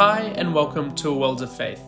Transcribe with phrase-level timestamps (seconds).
[0.00, 1.82] Hi, and welcome to A World of Faith,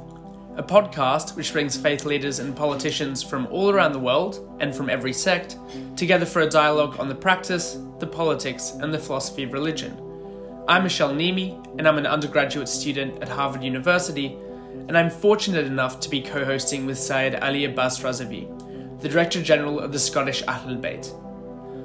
[0.58, 4.90] a podcast which brings faith leaders and politicians from all around the world and from
[4.90, 5.56] every sect
[5.96, 9.96] together for a dialogue on the practice, the politics, and the philosophy of religion.
[10.68, 14.36] I'm Michel Nehme, and I'm an undergraduate student at Harvard University,
[14.88, 19.42] and I'm fortunate enough to be co hosting with Sayed Ali Abbas Razawi, the Director
[19.42, 21.10] General of the Scottish Ahlul Bayt.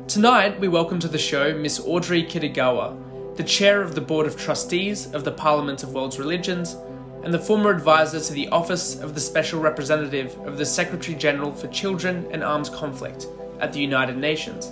[0.10, 3.07] Tonight, we welcome to the show Miss Audrey Kitagawa
[3.38, 6.76] the chair of the Board of Trustees of the Parliament of World Religions,
[7.24, 11.54] and the former advisor to the Office of the Special Representative of the Secretary General
[11.54, 13.28] for Children and Armed Conflict
[13.60, 14.72] at the United Nations.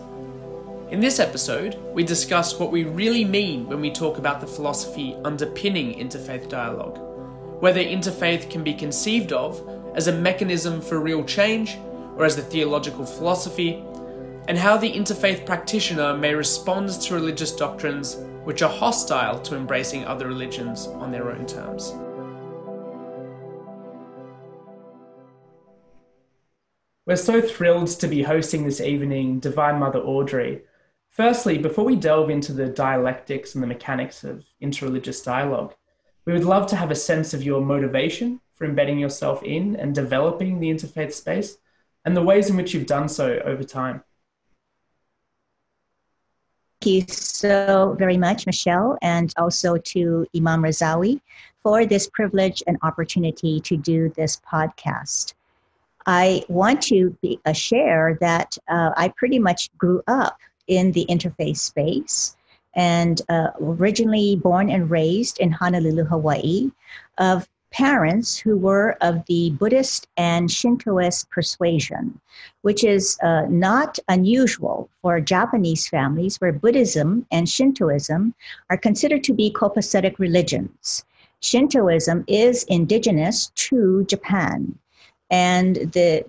[0.90, 5.16] In this episode, we discuss what we really mean when we talk about the philosophy
[5.24, 6.98] underpinning interfaith dialogue,
[7.62, 9.62] whether interfaith can be conceived of
[9.94, 11.78] as a mechanism for real change
[12.18, 13.84] or as a theological philosophy,
[14.48, 20.06] and how the interfaith practitioner may respond to religious doctrines which are hostile to embracing
[20.06, 21.94] other religions on their own terms.
[27.08, 30.62] We're so thrilled to be hosting this evening Divine Mother Audrey.
[31.10, 35.74] Firstly, before we delve into the dialectics and the mechanics of interreligious dialogue,
[36.26, 39.94] we would love to have a sense of your motivation for embedding yourself in and
[39.94, 41.58] developing the interfaith space
[42.06, 44.04] and the ways in which you've done so over time
[46.86, 51.22] you so very much, Michel, and also to Imam Razawi
[51.64, 55.34] for this privilege and opportunity to do this podcast.
[56.06, 61.06] I want to be, uh, share that uh, I pretty much grew up in the
[61.10, 62.36] interfaith space
[62.76, 66.72] and uh, originally born and raised in Honolulu, Hawaii,
[67.18, 72.22] of parents who were of the Buddhist and Shintoist persuasion,
[72.62, 78.34] which is uh, not unusual for Japanese families where Buddhism and Shintoism
[78.70, 81.04] are considered to be copacetic religions.
[81.42, 84.80] Shintoism is indigenous to Japan.
[85.30, 86.24] And the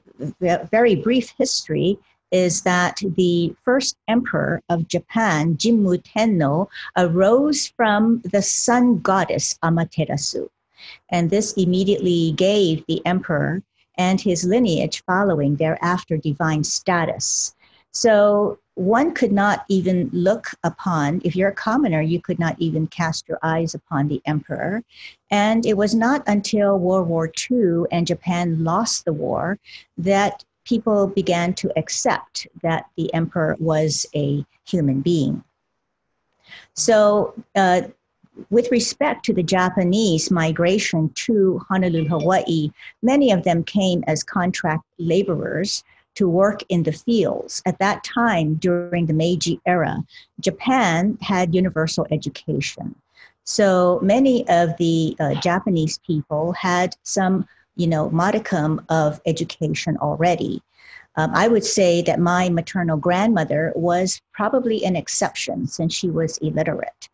[0.72, 1.96] very brief history
[2.32, 10.48] is that the first emperor of Japan, Jimmu Tenno, arose from the sun goddess Amaterasu.
[11.10, 13.62] And this immediately gave the emperor
[13.98, 17.54] and his lineage following thereafter divine status.
[17.92, 22.86] So one could not even look upon, if you're a commoner, you could not even
[22.88, 24.82] cast your eyes upon the emperor.
[25.30, 29.58] And it was not until World War II and Japan lost the war
[29.96, 35.42] that people began to accept that the emperor was a human being.
[36.74, 37.82] So uh,
[38.50, 42.70] with respect to the Japanese migration to Honolulu, Hawaii,
[43.02, 45.82] many of them came as contract laborers
[46.16, 47.62] to work in the fields.
[47.66, 50.02] At that time, during the Meiji era,
[50.40, 52.94] Japan had universal education.
[53.44, 60.62] So many of the uh, Japanese people had some, you know, modicum of education already.
[61.16, 66.38] Um, I would say that my maternal grandmother was probably an exception since she was
[66.38, 67.08] illiterate.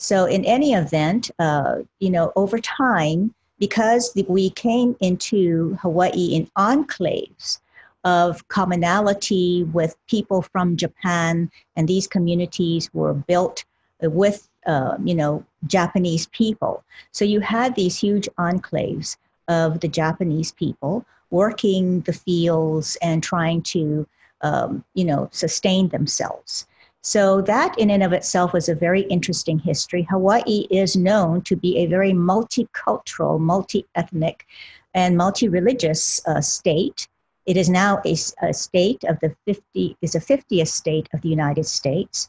[0.00, 6.46] So in any event, uh, you know, over time, because we came into Hawaii in
[6.56, 7.58] enclaves
[8.04, 13.66] of commonality with people from Japan, and these communities were built
[14.00, 16.82] with, uh, you know, Japanese people.
[17.12, 19.18] So you had these huge enclaves
[19.48, 24.06] of the Japanese people working the fields and trying to,
[24.40, 26.66] um, you know, sustain themselves.
[27.02, 30.06] So, that in and of itself was a very interesting history.
[30.10, 34.46] Hawaii is known to be a very multicultural, multi ethnic,
[34.92, 37.08] and multi religious uh, state.
[37.46, 41.30] It is now a, a, state of the 50, is a 50th state of the
[41.30, 42.28] United States.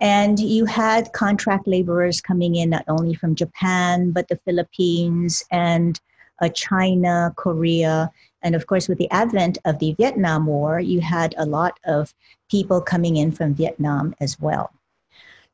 [0.00, 6.00] And you had contract laborers coming in not only from Japan, but the Philippines and
[6.40, 8.10] uh, China, Korea,
[8.44, 12.14] and of course, with the advent of the Vietnam War, you had a lot of
[12.50, 14.70] people coming in from Vietnam as well.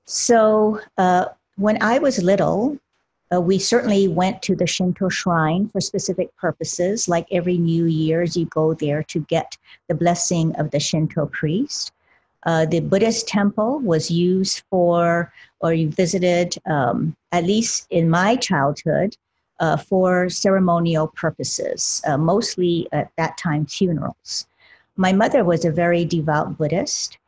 [0.05, 1.27] So uh,
[1.57, 2.79] when I was little,
[3.33, 7.09] uh, we certainly went to the Shinto shrine for specific purposes.
[7.09, 9.57] Like every New Year's, you go there to get
[9.89, 11.93] the blessing of the Shinto priest.
[12.45, 18.35] Uh, the Buddhist temple was used for, or you visited, um, at least in my
[18.35, 19.17] childhood,
[19.61, 24.47] uh, for ceremonial purposes, uh, mostly at that time funerals.
[24.97, 27.19] My mother was a very devout Buddhist,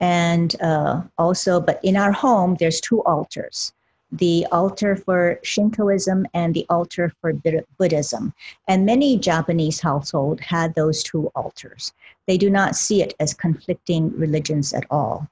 [0.00, 3.72] and uh, also, but in our home, there's two altars
[4.12, 7.32] the altar for Shintoism and the altar for
[7.78, 8.34] Buddhism.
[8.68, 11.94] And many Japanese households had those two altars.
[12.26, 15.28] They do not see it as conflicting religions at all.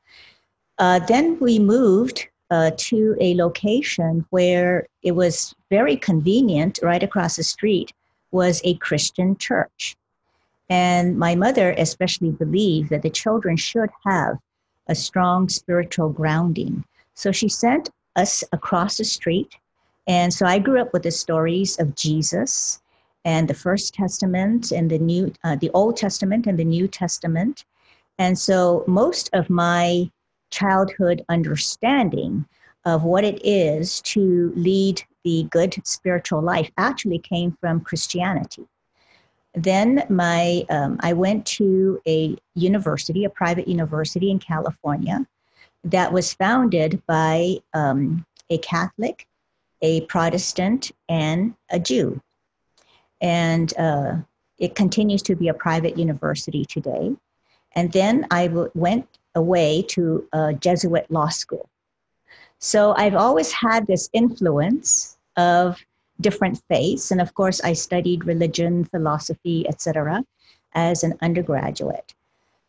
[0.79, 7.37] Uh, then we moved uh, to a location where it was very convenient, right across
[7.37, 7.93] the street
[8.33, 9.97] was a Christian church.
[10.69, 14.39] And my mother especially believed that the children should have
[14.87, 16.85] a strong spiritual grounding.
[17.15, 19.57] So she sent us across the street.
[20.07, 22.81] And so I grew up with the stories of Jesus
[23.25, 27.65] and the First Testament and the New, uh, the Old Testament and the New Testament.
[28.19, 30.11] And so most of my
[30.51, 32.47] childhood understanding
[32.85, 38.67] of what it is to lead the good spiritual life actually came from Christianity.
[39.55, 45.27] Then my um, I went to a university, a private university in California,
[45.85, 49.27] that was founded by um, a Catholic,
[49.83, 52.21] a Protestant, and a Jew,
[53.21, 54.17] and uh,
[54.59, 57.17] it continues to be a private university today.
[57.73, 61.69] And then I w- went away to a Jesuit law school.
[62.59, 65.83] So I've always had this influence of
[66.21, 67.11] different faiths.
[67.11, 70.25] And of course, I studied religion, philosophy, etc.,
[70.75, 72.15] as an undergraduate.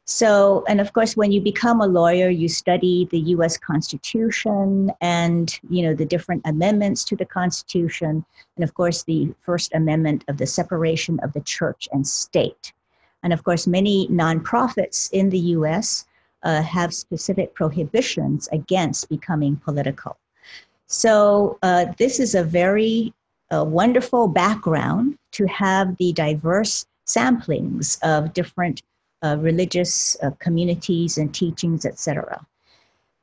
[0.06, 3.58] So, and of course, when you become a lawyer, you study the U.S.
[3.58, 8.26] Constitution and you know the different amendments to the Constitution,
[8.56, 12.74] and of course, the First Amendment of the separation of the church and state.
[13.24, 16.06] And of course, many nonprofits in the U.S.
[16.44, 20.18] Uh, have specific prohibitions against becoming political.
[20.88, 23.14] So, uh, this is a very
[23.52, 28.82] a wonderful background to have the diverse samplings of different
[29.24, 32.46] uh, religious uh, communities and teachings, etc.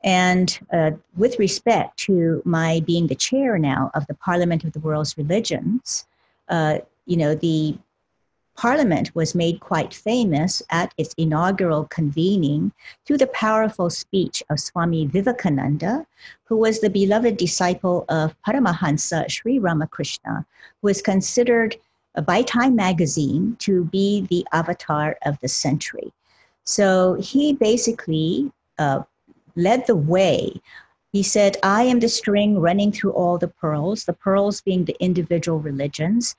[0.03, 4.79] And uh, with respect to my being the chair now of the Parliament of the
[4.79, 6.05] World's Religions,
[6.47, 7.77] uh, you know, the
[8.59, 12.73] Parliament was made quite famous at its inaugural convening
[13.05, 16.05] through the powerful speech of Swami Vivekananda,
[16.43, 20.45] who was the beloved disciple of Paramahansa Sri Ramakrishna,
[20.81, 21.77] who is considered
[22.25, 26.11] by Time magazine to be the avatar of the century.
[26.65, 29.03] So he basically uh,
[29.55, 30.59] led the way.
[31.13, 34.97] He said, I am the string running through all the pearls, the pearls being the
[34.99, 36.35] individual religions,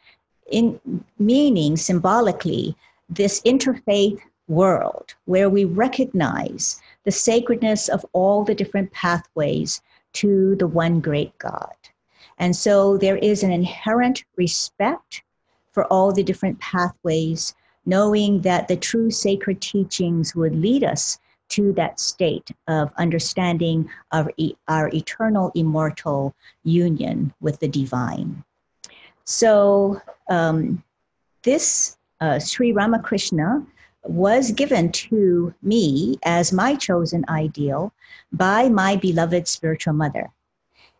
[0.50, 0.80] in
[1.18, 2.76] meaning symbolically
[3.08, 9.80] this interfaith world where we recognize the sacredness of all the different pathways
[10.12, 11.74] to the one great God.
[12.38, 15.22] And so there is an inherent respect
[15.72, 17.54] for all the different pathways,
[17.86, 21.18] knowing that the true sacred teachings would lead us
[21.50, 24.28] to that state of understanding of
[24.68, 28.44] our eternal, immortal union with the divine.
[29.30, 30.82] So um,
[31.44, 33.64] this uh, Sri Ramakrishna
[34.02, 37.92] was given to me as my chosen ideal
[38.32, 40.32] by my beloved spiritual mother,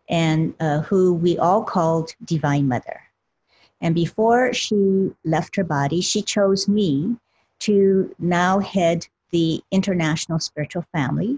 [0.07, 3.01] and uh, who we all called Divine Mother.
[3.81, 7.17] And before she left her body, she chose me
[7.59, 11.37] to now head the international spiritual family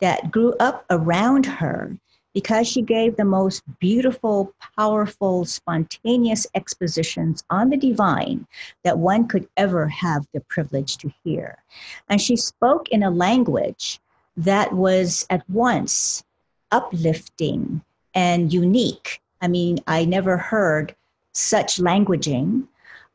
[0.00, 1.96] that grew up around her
[2.36, 8.46] because she gave the most beautiful, powerful, spontaneous expositions on the divine
[8.84, 11.56] that one could ever have the privilege to hear.
[12.10, 14.00] And she spoke in a language
[14.36, 16.24] that was at once
[16.70, 17.80] uplifting
[18.14, 19.22] and unique.
[19.40, 20.94] I mean, I never heard
[21.32, 22.68] such languaging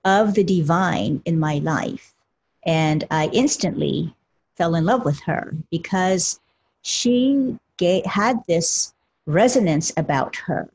[0.03, 2.15] of the divine in my life.
[2.63, 4.15] And I instantly
[4.57, 6.39] fell in love with her because
[6.81, 7.59] she
[8.07, 10.69] had this resonance about her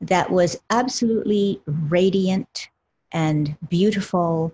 [0.00, 2.68] that was absolutely radiant
[3.12, 4.52] and beautiful.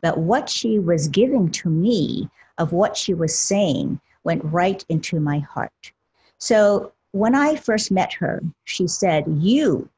[0.00, 5.18] But what she was giving to me of what she was saying went right into
[5.18, 5.92] my heart.
[6.38, 9.88] So when I first met her, she said, You,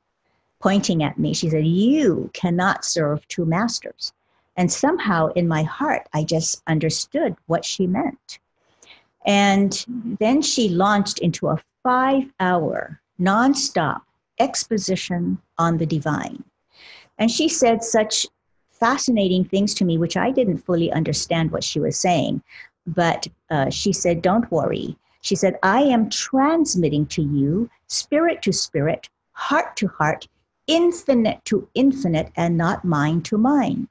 [0.61, 4.13] pointing at me, she said, You cannot serve two masters.
[4.57, 8.39] And somehow in my heart, I just understood what she meant.
[9.27, 14.01] And then she launched into a five hour nonstop
[14.41, 16.43] exposition on the divine.
[17.17, 18.27] And she said such
[18.73, 22.43] fascinating things to me, which I didn't fully understand what she was saying.
[22.89, 24.97] But uh, she said, Don't worry.
[25.21, 30.27] She said, I am transmitting to you, spirit to spirit, heart to heart,
[30.67, 33.87] infinite to infinite, and not mind to mind.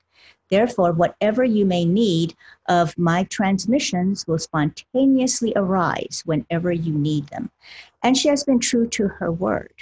[0.50, 2.36] Therefore, whatever you may need
[2.68, 7.50] of my transmissions will spontaneously arise whenever you need them.
[8.04, 9.74] And she has been true to her word.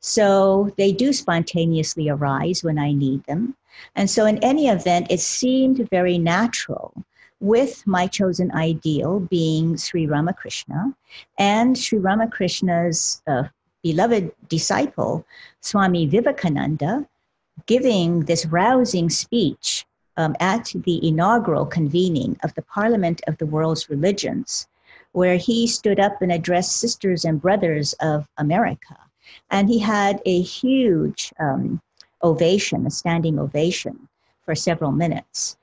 [0.00, 3.56] So they do spontaneously arise when I need them.
[3.94, 6.94] And so, in any event, it seemed very natural
[7.40, 10.94] with my chosen ideal being Sri Ramakrishna
[11.38, 13.44] and Sri Ramakrishna's uh,
[13.82, 15.26] beloved disciple,
[15.60, 17.06] Swami Vivekananda,
[17.66, 19.85] giving this rousing speech
[20.16, 24.66] um, at the inaugural convening of the Parliament of the World's Religions,
[25.12, 28.96] where he stood up and addressed sisters and brothers of America.
[29.50, 31.80] And he had a huge um,
[32.22, 34.08] ovation, a standing ovation
[34.44, 35.56] for several minutes.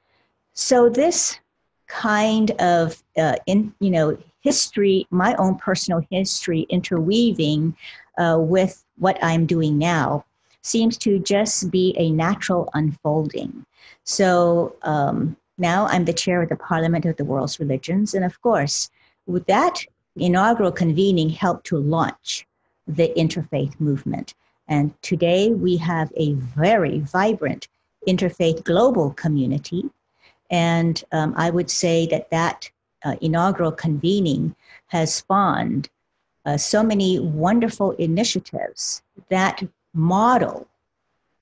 [0.53, 1.39] So this
[1.87, 7.75] kind of uh, in you know history, my own personal history interweaving
[8.17, 10.25] uh, with what I'm doing now
[10.61, 13.65] seems to just be a natural unfolding.
[14.03, 18.41] So um, now I'm the chair of the Parliament of the World's Religions, and of
[18.41, 18.89] course,
[19.25, 19.85] with that
[20.15, 22.45] inaugural convening helped to launch
[22.87, 24.35] the interfaith movement.
[24.67, 27.67] And today we have a very vibrant
[28.07, 29.89] interfaith global community.
[30.49, 32.69] And um, I would say that that
[33.03, 34.55] uh, inaugural convening
[34.87, 35.89] has spawned
[36.45, 39.63] uh, so many wonderful initiatives that
[39.93, 40.67] model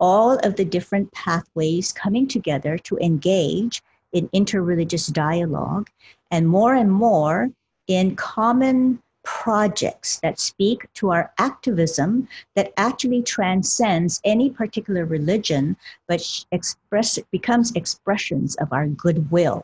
[0.01, 5.87] all of the different pathways coming together to engage in interreligious dialogue
[6.31, 7.49] and more and more
[7.87, 15.77] in common projects that speak to our activism that actually transcends any particular religion
[16.07, 19.63] but express becomes expressions of our goodwill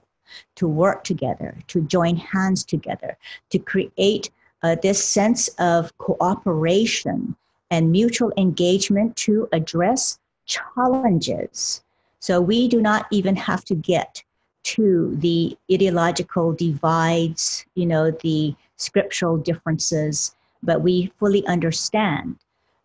[0.56, 3.18] to work together to join hands together
[3.50, 4.30] to create
[4.62, 7.36] uh, this sense of cooperation
[7.72, 11.84] and mutual engagement to address challenges
[12.20, 14.24] so we do not even have to get
[14.64, 22.38] to the ideological divides you know the scriptural differences, but we fully understand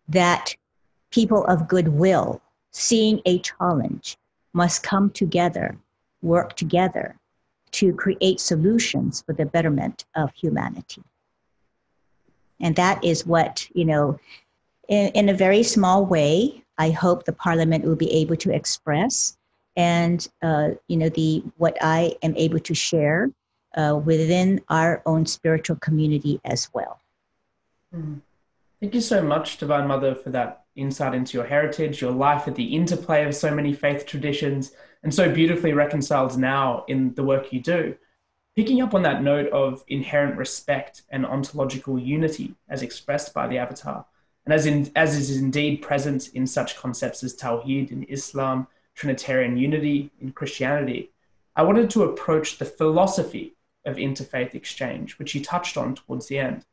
[0.09, 0.55] that
[1.11, 2.41] people of goodwill,
[2.71, 4.17] seeing a challenge,
[4.51, 5.77] must come together,
[6.21, 7.15] work together
[7.71, 11.03] to create solutions for the betterment of humanity.
[12.59, 14.19] And that is what, you know,
[14.87, 19.37] in, in a very small way, I hope the Parliament will be able to express
[19.75, 23.31] and uh, you know the what I am able to share
[23.75, 26.99] uh, within our own spiritual community as well.
[27.95, 28.21] Mm.
[28.79, 32.55] Thank you so much, Divine Mother, for that insight into your heritage, your life at
[32.55, 37.53] the interplay of so many faith traditions, and so beautifully reconciled now in the work
[37.53, 37.95] you do.
[38.55, 43.57] Picking up on that note of inherent respect and ontological unity as expressed by the
[43.57, 44.05] Avatar,
[44.45, 49.57] and as, in, as is indeed present in such concepts as Tawhid in Islam, Trinitarian
[49.57, 51.11] unity in Christianity,
[51.55, 56.39] I wanted to approach the philosophy of interfaith exchange, which you touched on towards the
[56.39, 56.65] end.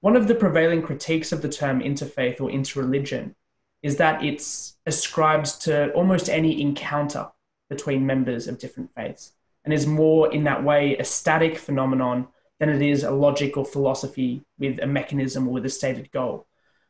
[0.00, 3.34] One of the prevailing critiques of the term interfaith or interreligion
[3.82, 7.28] is that it's ascribed to almost any encounter
[7.68, 9.32] between members of different faiths
[9.64, 12.28] and is more in that way a static phenomenon
[12.58, 16.46] than it is a logic or philosophy with a mechanism or with a stated goal.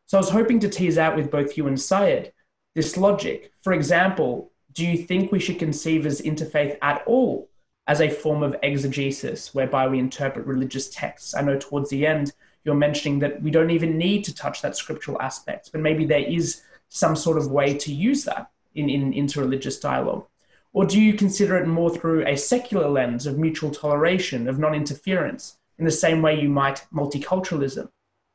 [0.07, 2.33] So I was hoping to tease out with both you and Sayed
[2.75, 3.53] this logic.
[3.63, 7.49] For example, do you think we should conceive as interfaith at all
[7.87, 11.35] as a form of exegesis whereby we interpret religious texts.
[11.35, 12.33] I know towards the end
[12.65, 16.25] you're mentioning that we don't even need to touch that scriptural aspect, but maybe there
[16.27, 20.27] is some sort of way to use that in, in interreligious dialogue.
[20.73, 24.75] Or do you consider it more through a secular lens of mutual toleration, of non
[24.75, 27.91] interference, in the same way you might multiculturalism?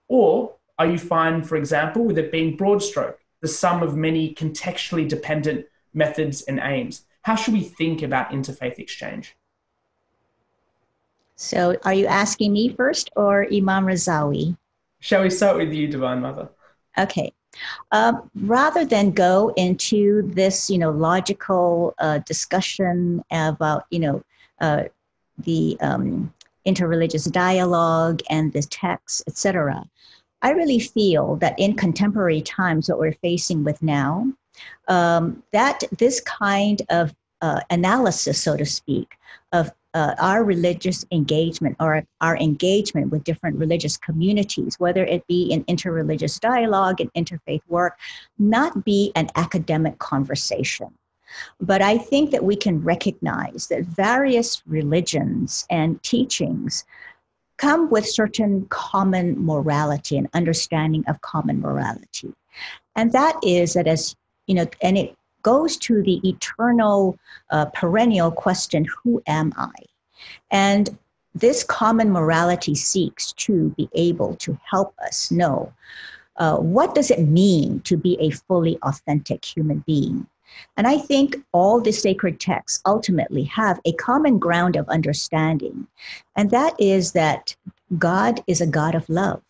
[0.07, 4.33] Or are you fine, for example, with it being broad stroke, the sum of many
[4.33, 7.03] contextually dependent methods and aims?
[7.23, 9.35] How should we think about interfaith exchange?
[11.35, 14.57] So, are you asking me first or Imam Razawi?
[15.01, 16.49] Shall we start with you, Divine Mother?
[16.97, 17.33] Okay.
[17.91, 24.23] Um, rather than go into this, you know, logical uh, discussion about, you know,
[24.61, 24.83] uh,
[25.39, 26.33] the um,
[26.65, 29.89] interreligious dialogue and the text, etc.,
[30.41, 34.31] I really feel that in contemporary times, what we're facing with now,
[34.87, 39.15] um, that this kind of uh, analysis, so to speak,
[39.51, 45.51] of uh, our religious engagement or our engagement with different religious communities, whether it be
[45.51, 47.97] in interreligious dialogue and interfaith work,
[48.37, 50.93] not be an academic conversation.
[51.59, 56.85] But I think that we can recognize that various religions and teachings
[57.59, 62.33] come with certain common morality and understanding of common morality.
[62.95, 64.15] And that is that as
[64.47, 67.17] you know, and it goes to the eternal,
[67.51, 69.71] uh, perennial question who am I?
[70.51, 70.97] And
[71.35, 75.71] this common morality seeks to be able to help us know
[76.37, 80.25] uh, what does it mean to be a fully authentic human being
[80.77, 85.87] And I think all the sacred texts ultimately have a common ground of understanding,
[86.35, 87.55] and that is that
[87.97, 89.41] God is a God of love,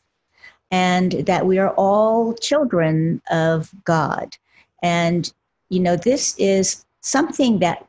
[0.71, 4.37] and that we are all children of God.
[4.81, 5.31] And,
[5.69, 7.85] you know, this is something that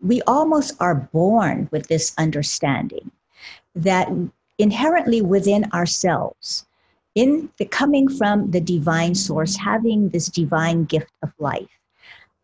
[0.00, 3.10] we almost are born with this understanding
[3.74, 4.10] that
[4.58, 6.66] inherently within ourselves,
[7.14, 11.78] in the coming from the divine source, having this divine gift of life,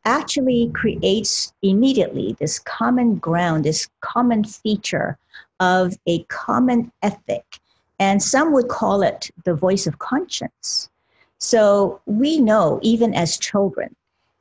[0.08, 5.18] actually creates immediately this common ground, this common feature
[5.60, 7.44] of a common ethic.
[7.98, 10.88] And some would call it the voice of conscience.
[11.38, 13.94] So we know, even as children,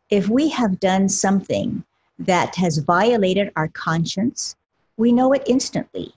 [0.09, 1.83] if we have done something
[2.19, 4.55] that has violated our conscience,
[4.95, 6.13] we know it instantly.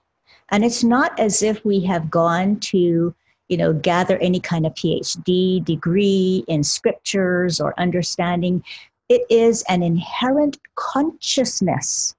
[0.50, 3.14] And it's not as if we have gone to,
[3.48, 8.62] you know, gather any kind of PhD degree in scriptures or understanding.
[9.10, 12.14] It is an inherent consciousness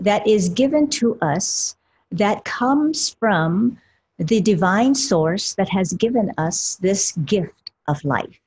[0.00, 1.76] that is given to us
[2.10, 3.76] that comes from
[4.16, 8.40] the divine source that has given us this gift of life.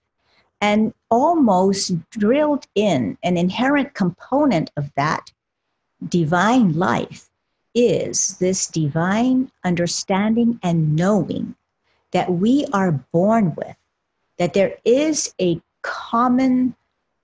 [0.59, 5.31] And almost drilled in an inherent component of that
[6.09, 7.29] divine life
[7.75, 11.53] is this divine understanding and knowing
[12.09, 13.75] that we are born with,
[14.39, 16.75] that there is a common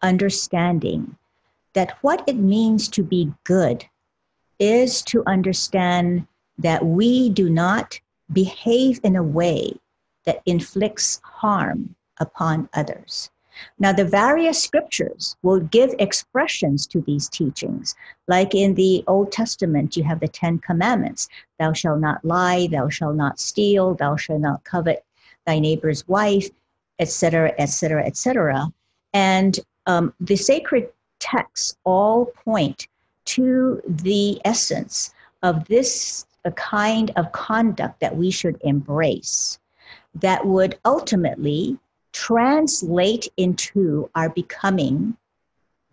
[0.02, 1.18] understanding
[1.74, 3.86] that what it means to be good
[4.60, 6.28] is to understand
[6.58, 8.00] that we do not
[8.34, 9.74] behave in a way
[10.26, 13.32] that inflicts harm upon others.
[13.78, 17.96] Now, the various scriptures will give expressions to these teachings.
[18.28, 21.28] Like in the Old Testament, you have the Ten Commandments
[21.58, 25.04] Thou shalt not lie, thou shalt not steal, thou shalt not covet
[25.46, 26.50] thy neighbor's wife,
[27.00, 28.72] etc., etc., etc.
[29.14, 32.88] And um, the sacred texts all point
[33.26, 39.60] to the essence of this a kind of conduct that we should embrace
[40.14, 41.78] that would ultimately
[42.14, 45.18] translate into our becoming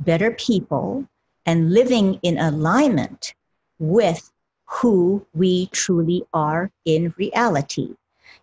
[0.01, 1.07] better people
[1.47, 3.35] and living in alignment
[3.79, 4.31] with
[4.66, 7.94] who we truly are in reality.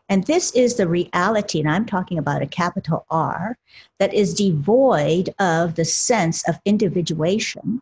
[0.09, 3.57] And this is the reality, and I'm talking about a capital R,
[3.99, 7.81] that is devoid of the sense of individuation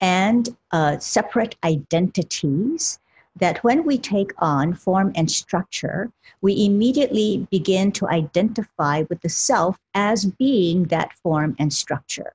[0.00, 2.98] and uh, separate identities
[3.36, 9.28] that when we take on form and structure, we immediately begin to identify with the
[9.28, 12.32] self as being that form and structure.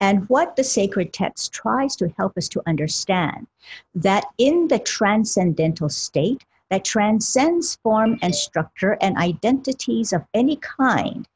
[0.00, 3.48] And what the sacred text tries to help us to understand
[3.96, 11.26] that in the transcendental state that transcends form and structure and identities of any kind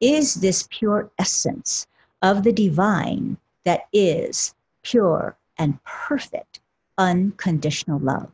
[0.00, 1.86] is this pure essence
[2.22, 6.60] of the divine that is pure and perfect
[6.98, 8.30] unconditional love.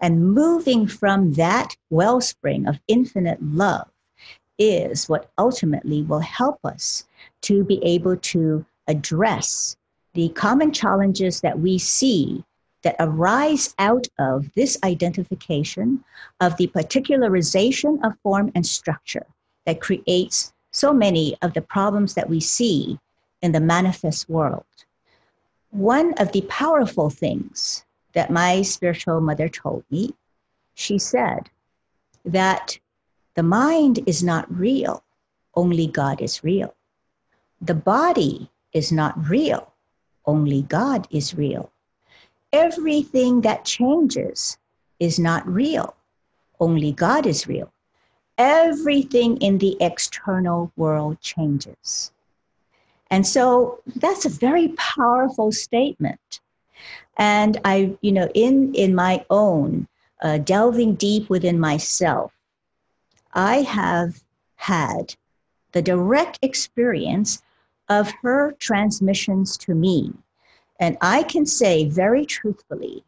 [0.00, 3.88] And moving from that wellspring of infinite love
[4.58, 7.06] is what ultimately will help us
[7.42, 9.76] to be able to address
[10.14, 12.42] the common challenges that we see
[12.86, 16.04] that arise out of this identification
[16.40, 19.26] of the particularization of form and structure
[19.64, 22.96] that creates so many of the problems that we see
[23.42, 24.64] in the manifest world.
[25.70, 30.14] One of the powerful things that my spiritual mother told me.
[30.74, 31.50] She said
[32.24, 32.78] that
[33.34, 35.02] the mind is not real,
[35.56, 36.72] only God is real.
[37.60, 39.72] The body is not real,
[40.24, 41.72] only God is real.
[42.52, 44.58] Everything that changes
[44.98, 45.94] is not real,
[46.60, 47.72] only God is real.
[48.38, 52.12] Everything in the external world changes.
[53.10, 56.40] And so that's a very powerful statement
[57.16, 59.88] and I, you know, in in my own
[60.22, 62.32] uh, delving deep within myself,
[63.32, 64.22] I have
[64.56, 65.14] had
[65.72, 67.42] the direct experience
[67.88, 70.12] of her transmissions to me.
[70.78, 73.04] And I can say very truthfully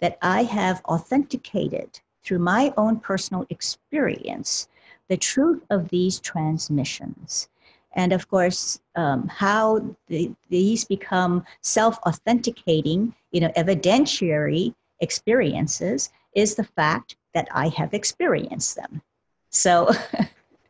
[0.00, 4.68] that I have authenticated through my own personal experience
[5.08, 7.48] the truth of these transmissions.
[7.92, 16.64] And of course um, how the, these become self-authenticating you know evidentiary experiences is the
[16.64, 19.02] fact that i have experienced them.
[19.50, 19.90] So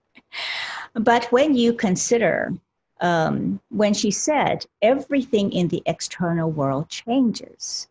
[0.95, 2.55] but when you consider
[3.01, 7.89] um, when she said everything in the external world changes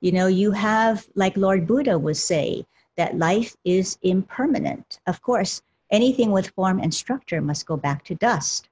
[0.00, 5.62] you know you have like lord buddha would say that life is impermanent of course
[5.90, 8.68] anything with form and structure must go back to dust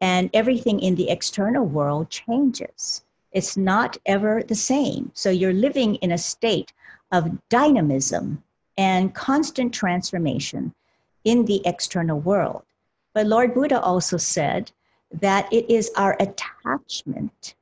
[0.00, 3.04] and everything in the external world changes.
[3.32, 5.10] It's not ever the same.
[5.14, 6.72] So you're living in a state
[7.12, 8.42] of dynamism
[8.78, 10.74] and constant transformation
[11.24, 12.62] in the external world.
[13.12, 14.72] But Lord Buddha also said
[15.12, 17.54] that it is our attachment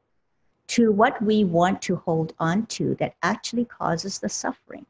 [0.68, 4.84] to what we want to hold on to that actually causes the suffering.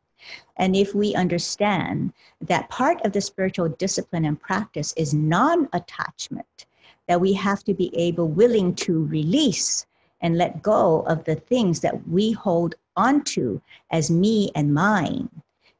[0.56, 6.66] And if we understand that part of the spiritual discipline and practice is non attachment,
[7.06, 9.86] that we have to be able, willing to release
[10.20, 13.60] and let go of the things that we hold onto
[13.92, 15.28] as me and mine,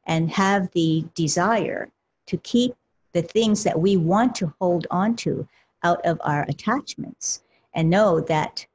[0.07, 1.89] and have the desire
[2.25, 2.73] to keep
[3.11, 5.47] the things that we want to hold on to
[5.83, 7.41] out of our attachments,
[7.73, 8.65] and know that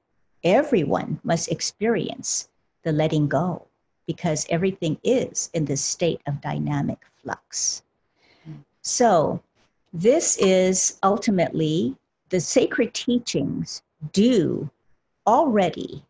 [0.43, 2.49] everyone must experience
[2.83, 3.67] the letting go
[4.07, 7.83] because everything is in this state of dynamic flux.
[8.83, 9.43] So,
[9.93, 11.97] this is ultimately
[12.29, 14.69] the sacred teachings do
[15.27, 16.05] already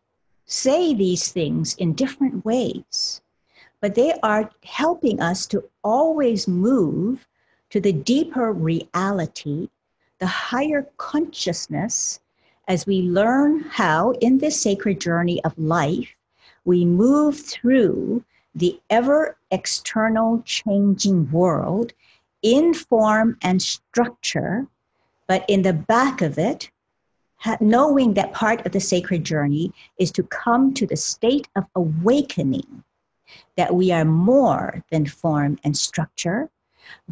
[0.45, 3.21] say these things in different ways,
[3.81, 7.27] but they are helping us to always move
[7.69, 9.69] to the deeper reality,
[10.19, 12.19] the higher consciousness,
[12.67, 16.15] as we learn how, in this sacred journey of life,
[16.63, 18.23] we move through
[18.55, 21.91] the ever external changing world
[22.41, 24.65] in form and structure,
[25.27, 26.71] but in the back of it,
[27.59, 32.83] knowing that part of the sacred journey is to come to the state of awakening
[33.57, 36.49] that we are more than form and structure.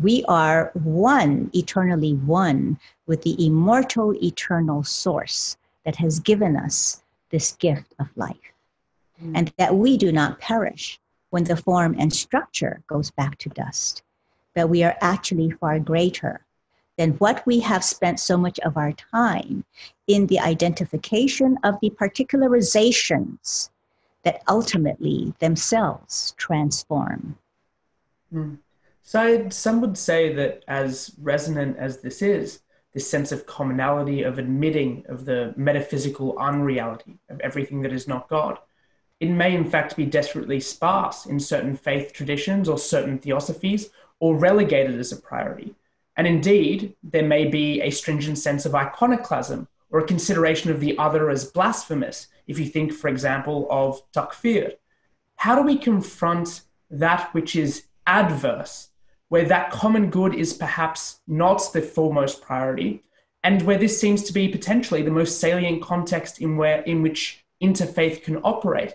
[0.02, 7.54] We are one, eternally one, with the immortal, eternal source that has given us this
[7.54, 8.54] gift of life
[9.22, 9.34] mm.
[9.36, 14.04] and that we do not perish when the form and structure goes back to dust,
[14.54, 16.46] but we are actually far greater
[16.98, 19.66] than what we have spent so much of our time
[20.08, 23.70] in the identification of the particularizations
[24.24, 27.38] that ultimately themselves transform.
[28.34, 28.60] Mm.
[29.02, 32.62] So, some would say that as resonant as this is,
[32.94, 38.30] this sense of commonality of admitting of the metaphysical unreality of everything that is not
[38.30, 38.60] God,
[39.20, 44.38] it may in fact be desperately sparse in certain faith traditions or certain theosophies, or
[44.38, 45.76] relegated as a priority.
[46.16, 50.98] And indeed, there may be a stringent sense of iconoclasm or a consideration of the
[50.98, 54.74] other as blasphemous, if you think, for example, of takfir.
[55.36, 58.90] How do we confront that which is adverse,
[59.34, 63.02] where that common good is perhaps not the foremost priority,
[63.44, 67.44] and where this seems to be potentially the most salient context in, where, in which
[67.60, 68.94] interfaith can operate?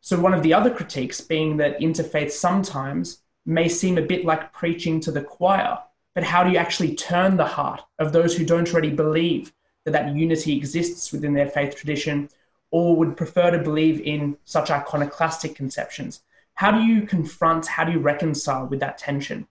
[0.00, 4.54] So, one of the other critiques being that interfaith sometimes may seem a bit like
[4.54, 5.76] preaching to the choir,
[6.14, 9.52] but how do you actually turn the heart of those who don't already believe
[9.84, 12.30] that that unity exists within their faith tradition
[12.70, 16.22] or would prefer to believe in such iconoclastic conceptions?
[16.54, 19.46] How do you confront, how do you reconcile with that tension?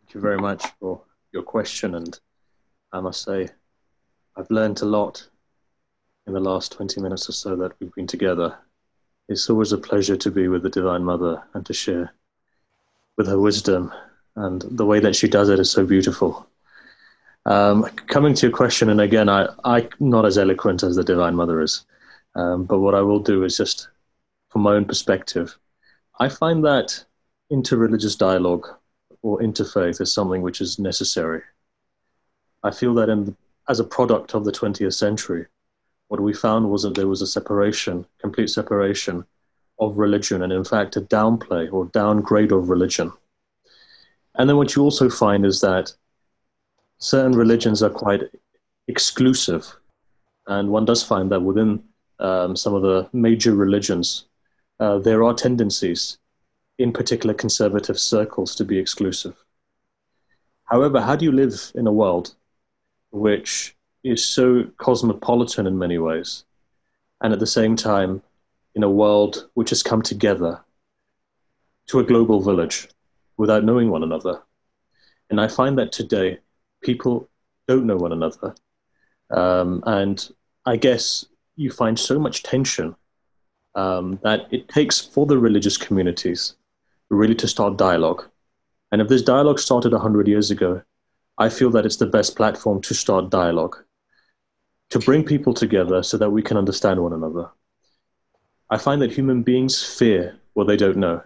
[0.13, 1.95] you very much for your question.
[1.95, 2.19] And
[2.91, 3.49] I must say,
[4.35, 5.27] I've learned a lot
[6.27, 8.57] in the last 20 minutes or so that we've been together.
[9.27, 12.13] It's always a pleasure to be with the Divine Mother and to share
[13.17, 13.93] with her wisdom.
[14.35, 16.47] And the way that she does it is so beautiful.
[17.45, 21.35] Um, coming to your question, and again, I, I'm not as eloquent as the Divine
[21.35, 21.85] Mother is,
[22.35, 23.89] um, but what I will do is just
[24.49, 25.57] from my own perspective,
[26.19, 27.03] I find that
[27.51, 28.67] interreligious dialogue
[29.23, 31.41] or interfaith is something which is necessary.
[32.63, 33.35] I feel that in,
[33.69, 35.45] as a product of the 20th century,
[36.07, 39.25] what we found was that there was a separation, complete separation
[39.79, 43.11] of religion, and in fact, a downplay or downgrade of religion.
[44.35, 45.93] And then what you also find is that
[46.99, 48.23] certain religions are quite
[48.87, 49.75] exclusive.
[50.47, 51.83] And one does find that within
[52.19, 54.25] um, some of the major religions,
[54.79, 56.17] uh, there are tendencies
[56.81, 59.35] in particular conservative circles to be exclusive.
[60.65, 62.35] However, how do you live in a world
[63.11, 66.45] which is so cosmopolitan in many ways,
[67.21, 68.23] and at the same time,
[68.73, 70.61] in a world which has come together
[71.87, 72.87] to a global village
[73.37, 74.41] without knowing one another.
[75.29, 76.39] And I find that today
[76.81, 77.29] people
[77.67, 78.55] don't know one another.
[79.29, 80.29] Um, and
[80.65, 82.95] I guess you find so much tension
[83.75, 86.55] um, that it takes for the religious communities
[87.15, 88.23] really to start dialogue.
[88.91, 90.81] And if this dialogue started 100 years ago,
[91.37, 93.77] I feel that it's the best platform to start dialogue
[94.91, 97.49] to bring people together so that we can understand one another.
[98.69, 101.23] I find that human beings fear what they don't know.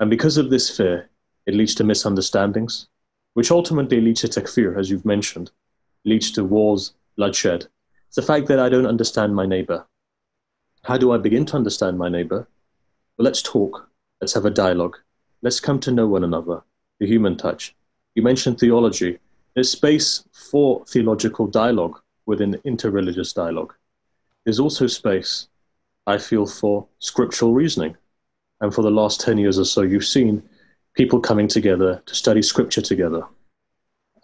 [0.00, 1.10] And because of this fear,
[1.44, 2.88] it leads to misunderstandings,
[3.34, 5.50] which ultimately leads to takfir, as you've mentioned.
[6.06, 7.66] leads to wars, bloodshed.
[8.06, 9.86] It's the fact that I don't understand my neighbor.
[10.84, 12.48] How do I begin to understand my neighbor?
[13.18, 13.90] Well, let's talk.
[14.20, 14.96] Let's have a dialogue.
[15.42, 16.62] Let's come to know one another.
[16.98, 17.74] The human touch.
[18.14, 19.18] You mentioned theology.
[19.54, 23.74] There's space for theological dialogue within interreligious dialogue.
[24.44, 25.48] There's also space,
[26.06, 27.96] I feel, for scriptural reasoning.
[28.60, 30.42] And for the last 10 years or so, you've seen
[30.94, 33.22] people coming together to study scripture together.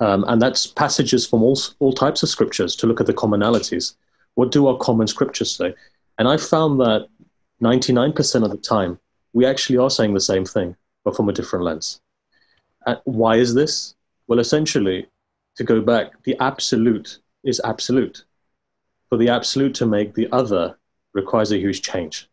[0.00, 3.94] Um, and that's passages from all, all types of scriptures to look at the commonalities.
[4.34, 5.74] What do our common scriptures say?
[6.18, 7.08] And I found that
[7.62, 8.98] 99% of the time,
[9.32, 12.00] we actually are saying the same thing, but from a different lens.
[12.86, 13.94] And why is this?
[14.26, 15.08] Well, essentially,
[15.56, 18.24] to go back, the absolute is absolute.
[19.08, 20.78] For the absolute to make the other
[21.12, 22.28] requires a huge change.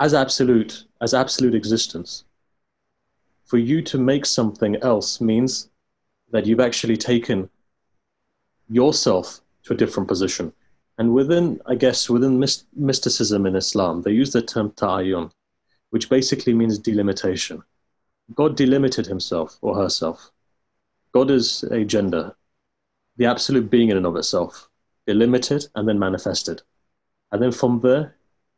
[0.00, 2.24] As absolute, as absolute existence,
[3.44, 5.70] for you to make something else means
[6.30, 7.48] that you've actually taken
[8.68, 10.52] yourself to a different position.
[10.98, 12.44] And within, I guess, within
[12.76, 15.30] mysticism in Islam, they use the term ta'ayun,
[15.90, 17.62] which basically means delimitation.
[18.34, 20.30] God delimited himself or herself.
[21.12, 22.36] God is a gender,
[23.16, 24.68] the absolute being in and of itself,
[25.06, 26.62] delimited and then manifested.
[27.32, 28.14] And then from there,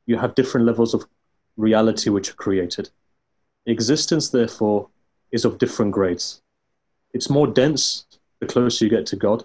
[0.06, 1.06] you have different levels of
[1.56, 2.90] reality which are created.
[3.66, 4.88] Existence, therefore,
[5.30, 6.42] is of different grades.
[7.12, 8.06] It's more dense
[8.40, 9.44] the closer you get to God,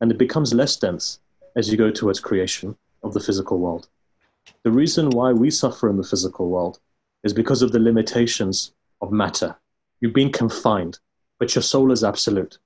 [0.00, 1.20] and it becomes less dense
[1.56, 3.88] as you go towards creation of the physical world.
[4.62, 6.78] The reason why we suffer in the physical world
[7.24, 9.56] is because of the limitations of matter.
[10.00, 10.98] You've been confined,
[11.38, 12.58] but your soul is absolute.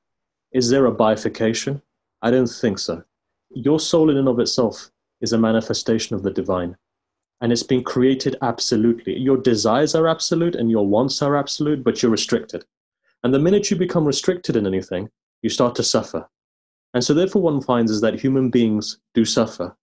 [0.52, 1.82] Is there a bifurcation?
[2.20, 3.02] I don't think so.
[3.50, 6.76] Your soul, in and of itself, is a manifestation of the divine
[7.42, 9.18] and it's been created absolutely.
[9.18, 12.64] Your desires are absolute and your wants are absolute, but you're restricted.
[13.24, 15.10] And the minute you become restricted in anything,
[15.42, 16.28] you start to suffer.
[16.94, 19.76] And so, therefore, one finds is that human beings do suffer.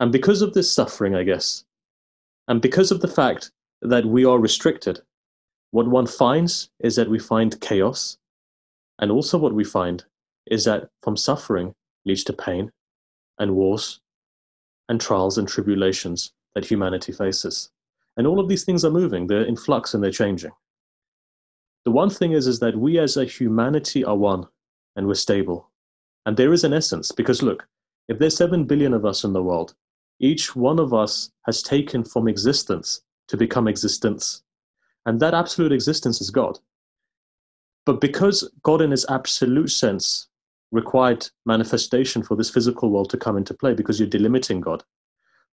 [0.00, 1.64] And because of this suffering, I guess,
[2.48, 3.52] and because of the fact
[3.84, 5.00] that we are restricted,
[5.70, 8.16] what one finds is that we find chaos.
[8.98, 10.04] And also, what we find
[10.46, 12.70] is that from suffering leads to pain
[13.38, 14.00] and wars
[14.88, 17.70] and trials and tribulations that humanity faces.
[18.16, 20.52] And all of these things are moving, they're in flux and they're changing.
[21.84, 24.46] The one thing is, is that we as a humanity are one
[24.96, 25.70] and we're stable.
[26.24, 27.66] And there is an essence, because look,
[28.08, 29.74] if there's 7 billion of us in the world,
[30.20, 34.42] each one of us has taken from existence to become existence.
[35.06, 36.58] And that absolute existence is God.
[37.86, 40.28] But because God, in his absolute sense,
[40.72, 44.82] required manifestation for this physical world to come into play, because you're delimiting God,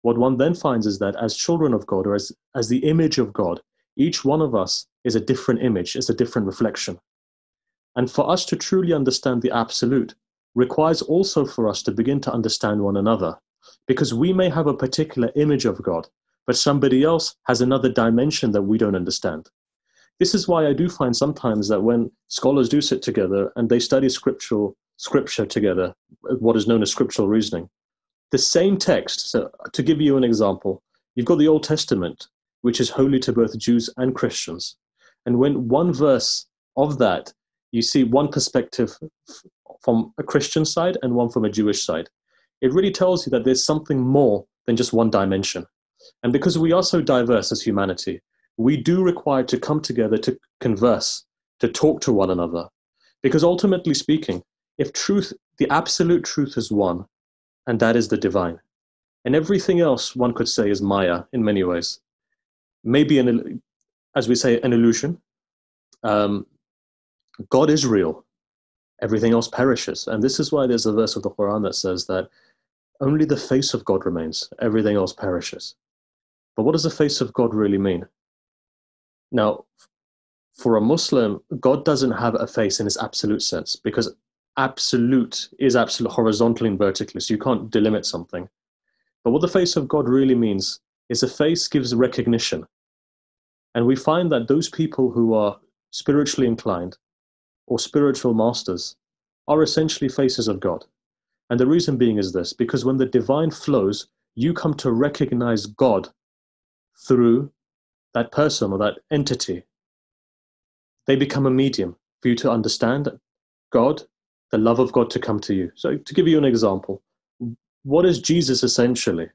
[0.02, 3.20] what one then finds is that as children of God or as, as the image
[3.20, 3.62] of God,
[3.98, 6.98] each one of us is a different image, is a different reflection.
[7.96, 10.16] And for us to truly understand the absolute
[10.56, 13.38] requires also for us to begin to understand one another.
[13.88, 16.08] Because we may have a particular image of God,
[16.48, 19.50] but somebody else has another dimension that we don't understand.
[20.20, 23.80] This is why I do find sometimes that when scholars do sit together and they
[23.80, 25.94] study scriptural scripture together,
[26.40, 27.70] what is known as scriptural reasoning,
[28.32, 29.32] the same text.
[29.32, 30.84] So, to give you an example,
[31.16, 32.28] you've got the Old Testament,
[32.62, 34.78] which is holy to both Jews and Christians.
[35.26, 36.46] And when one verse
[36.78, 37.34] of that,
[37.72, 38.98] you see one perspective
[39.82, 42.10] from a Christian side and one from a Jewish side,
[42.62, 45.66] it really tells you that there's something more than just one dimension.
[46.24, 48.22] And because we are so diverse as humanity,
[48.58, 51.26] we do require to come together to converse,
[51.60, 52.68] to talk to one another.
[53.24, 54.44] Because ultimately speaking,
[54.78, 57.06] if truth, the absolute truth is one,
[57.68, 58.60] and that is the divine.
[59.26, 62.00] And everything else, one could say, is Maya in many ways.
[62.84, 63.62] Maybe, an,
[64.16, 65.22] as we say, an illusion.
[66.04, 66.48] Um,
[67.50, 68.26] God is real.
[69.02, 70.08] Everything else perishes.
[70.08, 72.30] And this is why there's a verse of the Quran that says that
[73.00, 75.76] only the face of God remains, everything else perishes.
[76.56, 78.06] But what does the face of God really mean?
[79.32, 79.66] Now,
[80.54, 84.14] for a Muslim, God doesn't have a face in its absolute sense because
[84.58, 88.50] absolute is absolute horizontally and vertically, so you can't delimit something.
[89.24, 92.66] But what the face of God really means is a face gives recognition.
[93.76, 95.58] And we find that those people who are
[95.92, 96.98] spiritually inclined
[97.68, 98.96] or spiritual masters
[99.48, 100.86] are essentially faces of God.
[101.50, 105.66] And the reason being is this because when the divine flows, you come to recognize
[105.66, 106.10] God
[107.08, 107.52] through
[108.14, 109.64] that person or that entity.
[111.08, 113.10] They become a medium for you to understand
[113.72, 114.04] God
[114.52, 115.72] the love of God to come to you.
[115.76, 117.02] So, to give you an example,
[117.84, 119.30] what is Jesus essentially?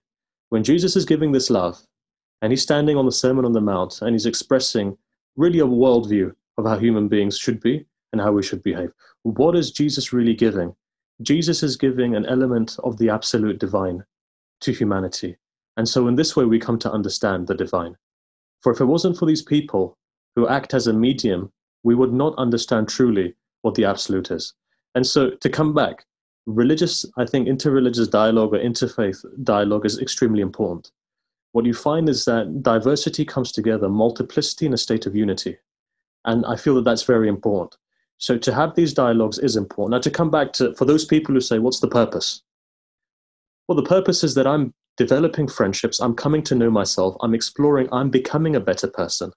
[0.50, 1.80] When Jesus is giving this love,
[2.42, 4.96] and he's standing on the Sermon on the Mount, and he's expressing
[5.36, 8.92] really a worldview of how human beings should be and how we should behave.
[9.22, 10.74] What is Jesus really giving?
[11.22, 14.04] Jesus is giving an element of the absolute divine
[14.60, 15.36] to humanity.
[15.76, 17.96] And so, in this way, we come to understand the divine.
[18.62, 19.96] For if it wasn't for these people
[20.34, 24.54] who act as a medium, we would not understand truly what the absolute is.
[24.94, 26.04] And so, to come back,
[26.46, 30.90] religious, I think, interreligious dialogue or interfaith dialogue is extremely important.
[31.52, 35.58] What you find is that diversity comes together, multiplicity in a state of unity.
[36.24, 37.76] And I feel that that's very important.
[38.18, 39.90] So, to have these dialogues is important.
[39.90, 42.42] Now, to come back to, for those people who say, what's the purpose?
[43.68, 47.88] Well, the purpose is that I'm developing friendships, I'm coming to know myself, I'm exploring,
[47.92, 49.32] I'm becoming a better person.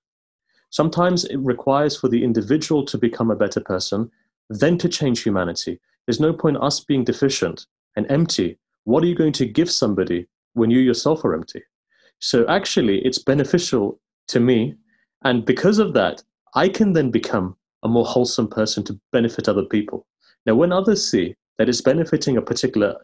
[0.69, 4.10] Sometimes it requires for the individual to become a better person,
[4.50, 5.80] then to change humanity.
[6.06, 8.58] There's no point us being deficient and empty.
[8.84, 11.63] What are you going to give somebody when you yourself are empty?
[12.19, 14.76] So actually, it's beneficial to me.
[15.24, 16.24] And because of that,
[16.56, 20.06] I can then become a more wholesome person to benefit other people.
[20.45, 22.95] Now, when others see that it's benefiting a particular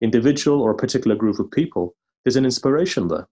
[0.00, 3.28] individual or a particular group of people, there's an inspiration there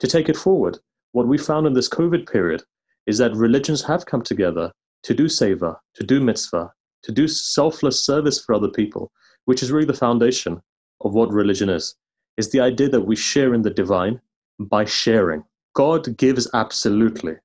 [0.00, 0.78] to take it forward.
[1.12, 2.62] What we found in this COVID period
[3.06, 8.04] is that religions have come together to do seva, to do mitzvah, to do selfless
[8.04, 9.10] service for other people,
[9.46, 10.60] which is really the foundation
[11.00, 11.94] of what religion is.
[12.36, 14.20] Is the idea that we share in the divine
[14.60, 15.44] by sharing.
[15.74, 17.36] God gives absolutely.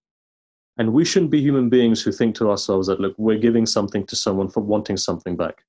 [0.77, 4.05] And we shouldn't be human beings who think to ourselves that, look, we're giving something
[4.07, 5.63] to someone for wanting something back.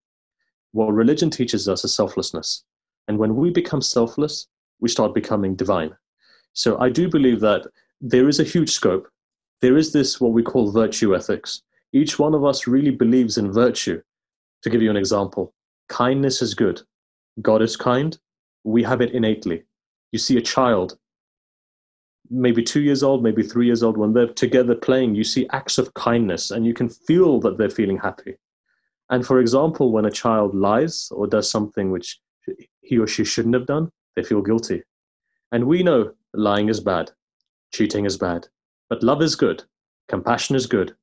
[0.72, 2.64] What religion teaches us is selflessness.
[3.09, 4.49] And when we become selfless,
[4.81, 5.95] we start becoming divine.
[6.53, 7.67] So I do believe that
[8.01, 9.09] there is a huge scope.
[9.61, 11.62] There is this, what we call virtue ethics.
[11.93, 14.03] Each one of us really believes in virtue.
[14.62, 15.55] To give you an example,
[15.88, 16.83] kindness is good.
[17.43, 18.19] God is kind.
[18.64, 19.64] We have it innately.
[20.12, 20.97] You see a child,
[22.31, 25.79] maybe two years old, maybe three years old, when they're together playing, you see acts
[25.79, 28.37] of kindness and you can feel that they're feeling happy.
[29.11, 32.21] And for example, when a child lies or does something which
[32.85, 34.83] he or she shouldn't have done, they feel guilty.
[35.53, 37.11] And we know lying is bad,
[37.73, 38.47] cheating is bad,
[38.88, 39.64] but love is good,
[40.09, 40.94] compassion is good,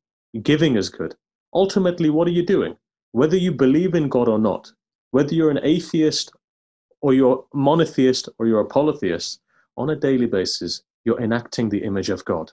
[0.44, 1.15] giving is good.
[1.54, 2.78] Ultimately, what are you doing?
[3.12, 4.72] Whether you believe in God or not,
[5.12, 6.32] whether you're an atheist
[7.02, 9.41] or you're monotheist or you're a polytheist,
[9.78, 12.52] on a daily basis, you're enacting the image of God.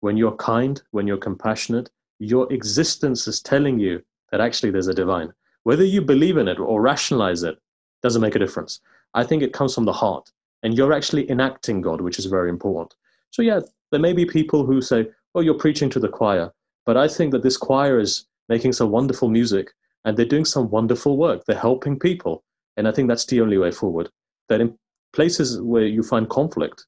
[0.00, 4.94] When you're kind, when you're compassionate, your existence is telling you that actually there's a
[4.94, 5.32] divine.
[5.64, 7.58] Whether you believe in it or rationalize it
[8.02, 8.80] doesn't make a difference.
[9.14, 10.30] I think it comes from the heart.
[10.62, 12.94] And you're actually enacting God, which is very important.
[13.30, 13.60] So, yeah,
[13.90, 16.52] there may be people who say, oh, you're preaching to the choir.
[16.84, 19.70] But I think that this choir is making some wonderful music
[20.04, 21.44] and they're doing some wonderful work.
[21.44, 22.44] They're helping people.
[22.76, 24.10] And I think that's the only way forward.
[24.48, 24.76] That in
[25.12, 26.86] places where you find conflict,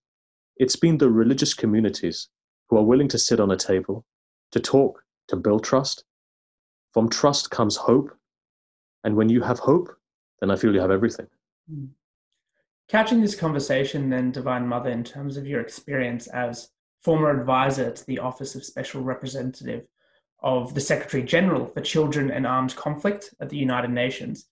[0.57, 2.29] it's been the religious communities
[2.69, 4.05] who are willing to sit on a table,
[4.53, 6.05] to talk, to build trust.
[6.93, 8.11] From trust comes hope.
[9.05, 9.89] And when you have hope,
[10.43, 11.29] then I feel you have everything.
[11.73, 11.91] Mm.
[12.89, 16.69] Catching this conversation, then, Divine Mother, in terms of your experience as
[17.01, 19.87] former advisor to the Office of Special Representative
[20.43, 24.47] of the Secretary General for Children and Armed Conflict at the United Nations,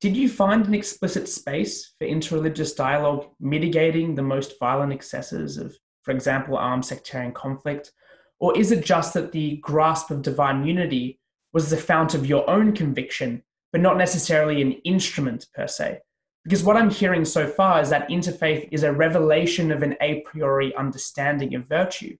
[0.00, 5.76] did you find an explicit space for interreligious dialogue mitigating the most violent excesses of,
[6.02, 7.92] for example, armed sectarian conflict?
[8.40, 11.20] Or is it just that the grasp of divine unity
[11.52, 16.00] was the fount of your own conviction, but not necessarily an instrument per se?
[16.44, 20.22] Because what I'm hearing so far is that interfaith is a revelation of an a
[20.22, 22.16] priori understanding of virtue.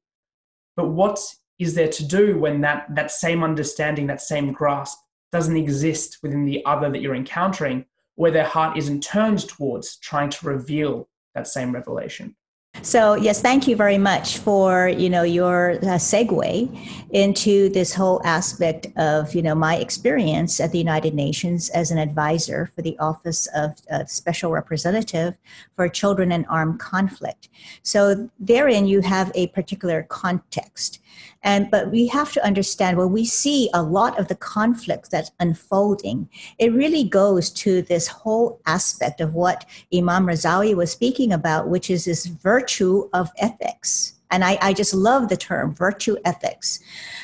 [0.77, 1.19] But what
[1.59, 4.99] is there to do when that, that same understanding, that same grasp,
[5.33, 7.85] doesn't exist within the other that you're encountering,
[8.17, 12.35] where their heart isn't turned towards trying to reveal that same revelation?
[12.83, 16.79] So yes, thank you very much for you know your uh, segue
[17.11, 21.99] into this whole aspect of you know my experience at the United Nations as an
[21.99, 23.77] advisor for the Office of
[24.09, 25.35] Special Representative
[25.77, 27.51] for Children in Armed Conflict.
[27.83, 31.01] So therein you have a particular context.
[31.43, 35.31] And but we have to understand when we see a lot of the conflicts that's
[35.41, 36.29] unfolding,
[36.59, 41.89] it really goes to this whole aspect of what Imam Razawi was speaking about, which
[41.89, 42.27] is this
[42.61, 44.15] virtue of ethics.
[44.31, 46.81] And I, I just love the term virtue ethics.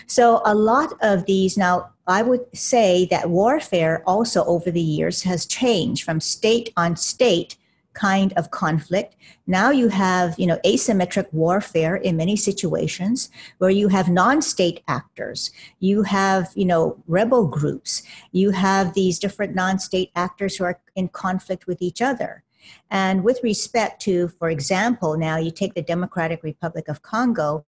[0.07, 5.23] So a lot of these now I would say that warfare also over the years
[5.23, 7.57] has changed from state on state
[7.95, 9.17] kind of conflict.
[9.47, 15.51] Now you have, you know, asymmetric warfare in many situations where you have non-state actors.
[15.81, 18.03] You have, you know, rebel groups.
[18.33, 22.45] You have these different non-state actors who are in conflict with each other.
[22.91, 27.65] And with respect to, for example, now you take the Democratic Republic of Congo,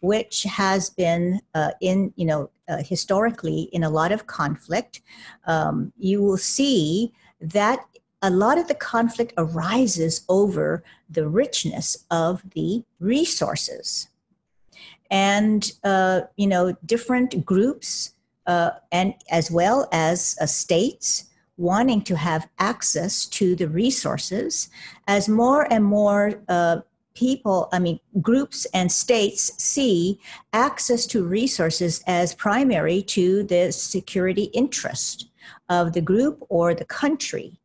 [0.00, 5.00] which has been uh, in, you know, uh, historically in a lot of conflict,
[5.46, 7.80] um, you will see that
[8.22, 14.08] a lot of the conflict arises over the richness of the resources.
[15.10, 18.14] And, uh, you know, different groups
[18.46, 21.24] uh, and as well as uh, states
[21.56, 24.68] wanting to have access to the resources
[25.06, 26.80] as more and more uh,
[27.14, 30.20] people, I mean, groups and states see
[30.52, 35.30] access to resources as primary to the security interest
[35.68, 37.58] of the group or the country.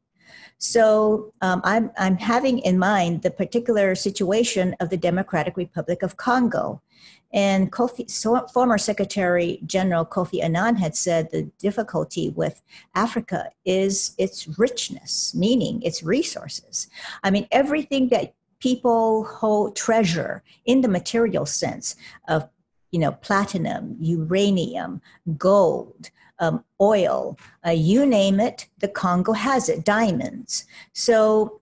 [0.58, 6.18] So um, I'm, I'm having in mind the particular situation of the Democratic Republic of
[6.18, 6.82] Congo.
[7.34, 12.62] And Kofi, so, former Secretary General Kofi Annan had said the difficulty with
[12.94, 16.88] Africa is its richness, meaning its resources.
[17.24, 21.96] I mean, everything that people hold treasure in the material sense
[22.28, 22.48] of,
[22.92, 25.02] you know, platinum, uranium,
[25.38, 30.66] gold, um, oil, uh, you name it, the Congo has it, diamonds.
[30.92, 31.61] So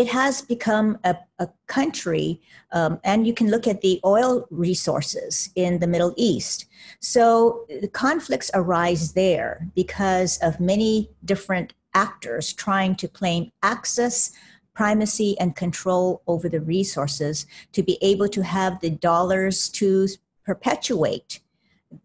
[0.00, 2.40] it has become a, a country,
[2.72, 6.64] um, and you can look at the oil resources in the Middle East.
[7.00, 14.32] So the conflicts arise there because of many different actors trying to claim access,
[14.72, 20.08] primacy, and control over the resources to be able to have the dollars to
[20.46, 21.40] perpetuate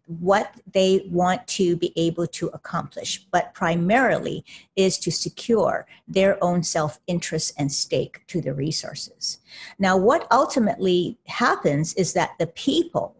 [0.06, 6.62] what they want to be able to accomplish, but primarily is to secure their own
[6.62, 9.38] self interest and stake to the resources.
[9.78, 13.16] Now, what ultimately happens is that the people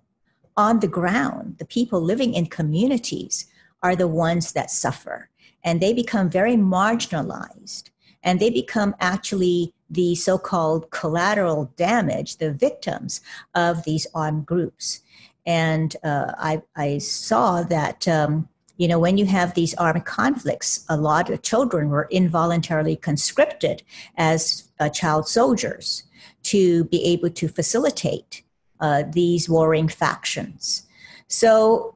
[0.57, 3.47] on the ground, the people living in communities,
[3.83, 5.29] are the ones that suffer,
[5.62, 7.91] and they become very marginalized,
[8.23, 13.21] and they become actually the so called collateral damage, the victims
[13.55, 15.03] of these armed groups.
[15.47, 20.84] And uh, I, I, saw that, um, you know, when you have these armed conflicts,
[20.88, 23.82] a lot of children were involuntarily conscripted
[24.16, 26.03] as uh, child soldiers
[26.44, 28.42] to be able to facilitate
[28.80, 30.86] uh, these warring factions.
[31.28, 31.94] So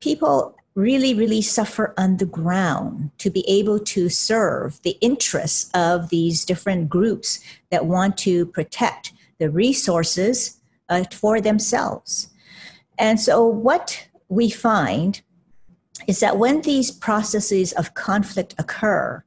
[0.00, 6.08] people really, really suffer on the ground to be able to serve the interests of
[6.08, 7.40] these different groups
[7.70, 12.28] that want to protect the resources uh, for themselves.
[13.02, 15.20] And so, what we find
[16.06, 19.24] is that when these processes of conflict occur,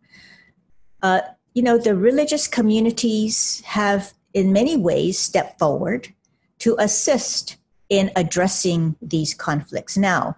[1.03, 1.19] uh,
[1.53, 6.07] you know, the religious communities have, in many ways, stepped forward
[6.59, 7.57] to assist
[7.89, 9.97] in addressing these conflicts.
[9.97, 10.37] Now,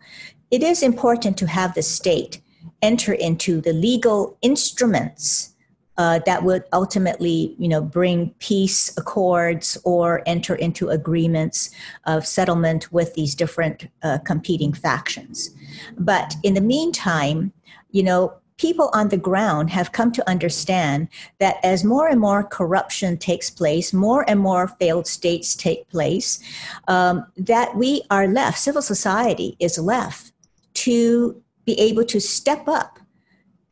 [0.50, 2.42] it is important to have the state
[2.82, 5.54] enter into the legal instruments
[5.98, 11.72] uh, that would ultimately, you know, bring peace accords or enter into agreements
[12.06, 15.50] of settlement with these different uh, competing factions.
[15.98, 17.52] But in the meantime,
[17.92, 21.08] you know, people on the ground have come to understand
[21.40, 26.40] that as more and more corruption takes place, more and more failed states take place,
[26.88, 30.32] um, that we are left, civil society is left
[30.74, 33.00] to be able to step up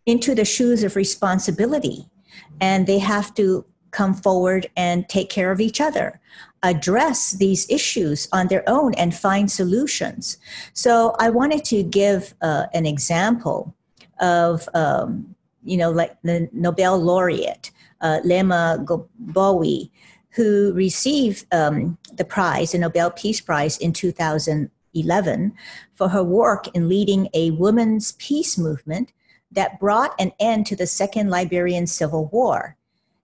[0.05, 2.07] into the shoes of responsibility
[2.61, 6.19] and they have to come forward and take care of each other
[6.65, 10.37] address these issues on their own and find solutions.
[10.73, 13.75] So i wanted to give uh, an example
[14.19, 17.71] of um, you know like the nobel laureate
[18.01, 19.89] uh, Leymah Gbowee
[20.29, 25.53] who received um, the prize the nobel peace prize in 2011
[25.95, 29.11] for her work in leading a women's peace movement
[29.55, 32.77] that brought an end to the Second Liberian Civil War.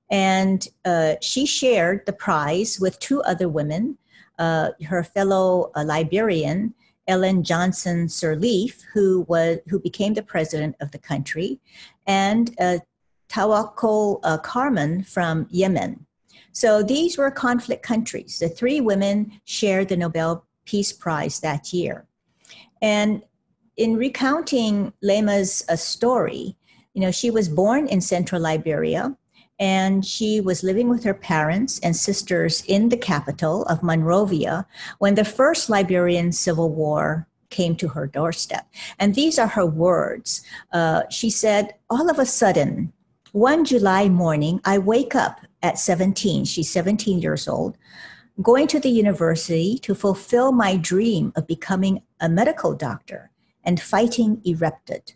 [0.09, 3.97] And uh, she shared the prize with two other women,
[4.39, 6.73] uh, her fellow uh, Liberian,
[7.07, 11.59] Ellen Johnson Sirleaf, who, was, who became the president of the country,
[12.07, 12.79] and uh,
[13.29, 16.05] Tawakkol uh, Karman from Yemen.
[16.51, 18.39] So these were conflict countries.
[18.39, 22.05] The three women shared the Nobel Peace Prize that year.
[22.81, 23.23] And
[23.81, 26.55] in recounting Leymah's uh, story,
[26.93, 29.17] you know, she was born in central Liberia
[29.59, 34.67] and she was living with her parents and sisters in the capital of Monrovia
[34.99, 38.67] when the first Liberian Civil War came to her doorstep.
[38.99, 40.43] And these are her words.
[40.71, 42.93] Uh, she said, All of a sudden,
[43.31, 47.77] one July morning, I wake up at 17, she's 17 years old,
[48.43, 53.30] going to the university to fulfill my dream of becoming a medical doctor
[53.63, 55.13] and fighting erupted.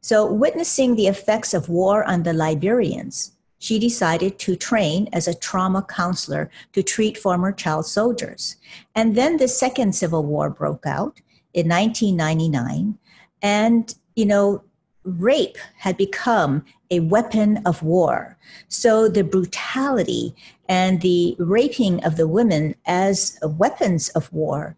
[0.00, 5.34] So, witnessing the effects of war on the Liberians, she decided to train as a
[5.34, 8.56] trauma counselor to treat former child soldiers.
[8.94, 11.20] And then the second Civil War broke out
[11.52, 12.98] in 1999.
[13.42, 14.62] And, you know,
[15.02, 18.36] rape had become a weapon of war.
[18.68, 20.34] So the brutality
[20.68, 24.76] and the raping of the women as weapons of war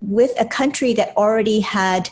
[0.00, 2.10] with a country that already had,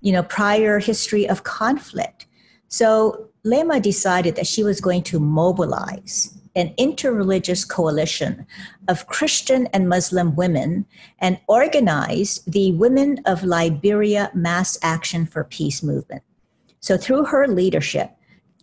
[0.00, 2.26] you know, prior history of conflict.
[2.68, 8.46] So Leymah decided that she was going to mobilize an interreligious coalition
[8.88, 10.84] of Christian and Muslim women
[11.20, 16.22] and organize the Women of Liberia Mass Action for Peace movement.
[16.80, 18.10] So, through her leadership,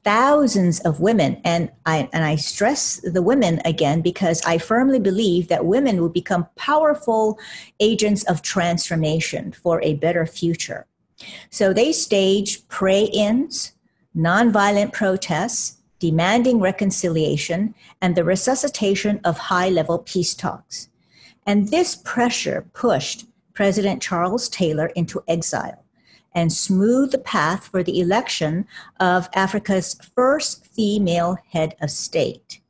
[0.03, 5.47] thousands of women, and I, and I stress the women again because I firmly believe
[5.47, 7.37] that women will become powerful
[7.79, 10.87] agents of transformation for a better future.
[11.49, 13.73] So, they staged pray ins,
[14.15, 20.89] nonviolent protests, demanding reconciliation, and the resuscitation of high level peace talks.
[21.45, 25.83] And this pressure pushed President Charles Taylor into exile
[26.35, 28.67] and smoothed the path for the election
[28.99, 32.61] of Africa's first female head of state.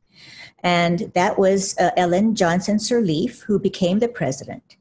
[0.64, 4.77] And that was uh, Ellen Johnson Sirleaf, who became the president.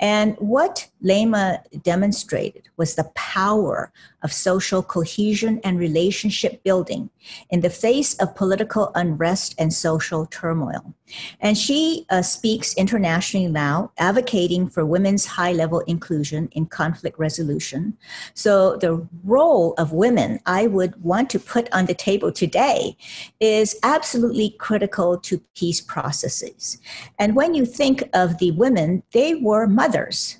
[0.00, 3.92] And what Leymah demonstrated was the power
[4.22, 7.10] of social cohesion and relationship building
[7.50, 10.94] in the face of political unrest and social turmoil.
[11.40, 17.96] And she uh, speaks internationally now, advocating for women's high level inclusion in conflict resolution.
[18.34, 22.96] So, the role of women I would want to put on the table today
[23.38, 26.78] is absolutely critical to peace processes.
[27.18, 30.38] And when you think of the women, they were mothers,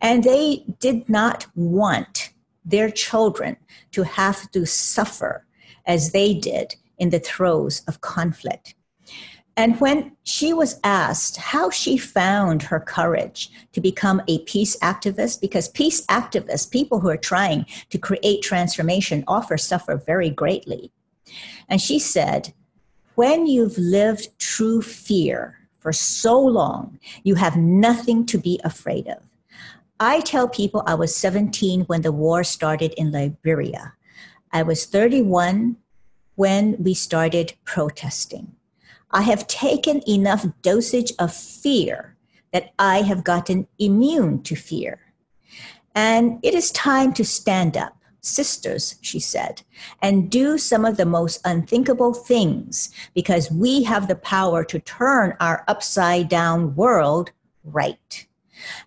[0.00, 2.32] and they did not want
[2.68, 3.56] their children
[3.92, 5.46] to have to suffer
[5.86, 8.74] as they did in the throes of conflict.
[9.56, 15.40] And when she was asked how she found her courage to become a peace activist,
[15.40, 20.92] because peace activists, people who are trying to create transformation, often suffer very greatly.
[21.68, 22.54] And she said,
[23.16, 29.28] When you've lived true fear for so long, you have nothing to be afraid of.
[30.00, 33.94] I tell people I was 17 when the war started in Liberia.
[34.52, 35.76] I was 31
[36.36, 38.52] when we started protesting.
[39.10, 42.16] I have taken enough dosage of fear
[42.52, 45.00] that I have gotten immune to fear.
[45.96, 49.62] And it is time to stand up, sisters, she said,
[50.00, 55.36] and do some of the most unthinkable things because we have the power to turn
[55.40, 57.32] our upside down world
[57.64, 58.27] right.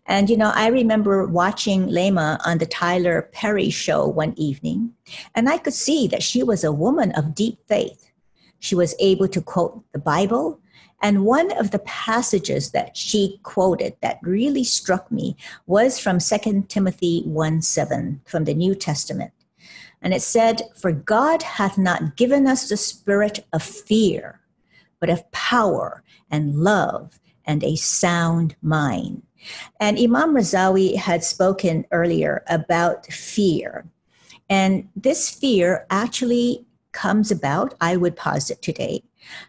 [0.06, 4.94] And, you know, I remember watching Leymah on the Tyler Perry show one evening,
[5.36, 8.12] and I could see that she was a woman of deep faith.
[8.60, 10.60] She was able to quote the Bible.
[11.02, 16.66] And one of the passages that she quoted that really struck me was from 2
[16.68, 19.34] Timothy 1 7 from the New Testament.
[20.02, 24.42] And it said, For God hath not given us the spirit of fear,
[25.00, 29.24] but of power and love and a sound mind.
[29.80, 33.86] And Imam Razawi had spoken earlier about fear.
[34.50, 39.04] And this fear actually comes about, I would posit today,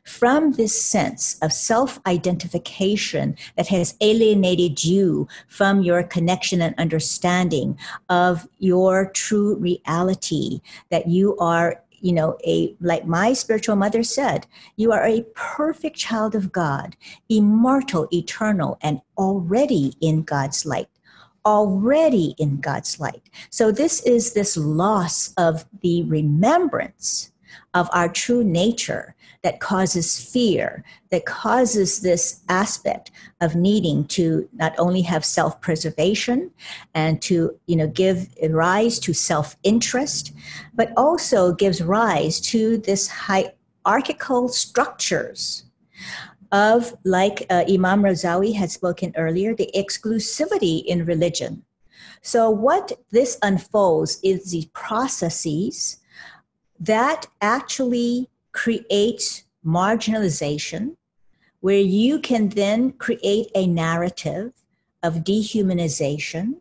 [0.05, 7.79] from this sense of self identification that has alienated you from your connection and understanding
[8.09, 14.47] of your true reality, that you are you know a like my spiritual mother said
[14.77, 16.97] you are a perfect child of god
[17.29, 20.89] immortal eternal and already in god's light
[21.45, 23.23] already in god's light.
[23.51, 27.33] So this is this loss of the remembrance
[27.75, 34.73] of our true nature that causes fear, that causes this aspect of needing to not
[34.79, 36.51] only have self-preservation
[36.95, 40.33] and to, you know, give rise to self-interest,
[40.75, 45.65] but also gives rise to this hierarchical structures
[46.53, 51.65] of, like uh, Imam Razawi had spoken earlier, the exclusivity in religion.
[52.21, 55.99] So, what this unfolds is the processes
[56.79, 60.97] that actually creates marginalization
[61.61, 64.53] where you can then create a narrative
[65.03, 66.55] of dehumanization.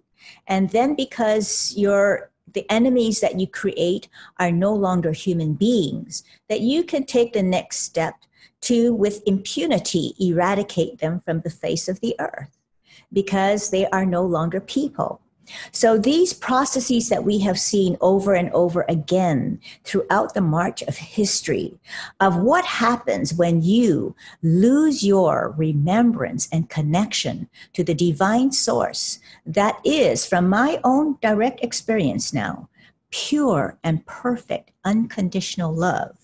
[0.48, 6.60] And then because your the enemies that you create are no longer human beings that
[6.60, 8.16] you can take the next step
[8.62, 12.58] to with impunity eradicate them from the face of the earth
[13.14, 15.22] because they are no longer people
[15.72, 20.98] So these processes that we have seen over and over again throughout the march of
[20.98, 21.80] history
[22.20, 29.80] of what happens when you lose your remembrance and connection to the divine source that
[29.84, 32.70] is, from my own direct experience now,
[33.10, 36.18] pure and perfect unconditional love.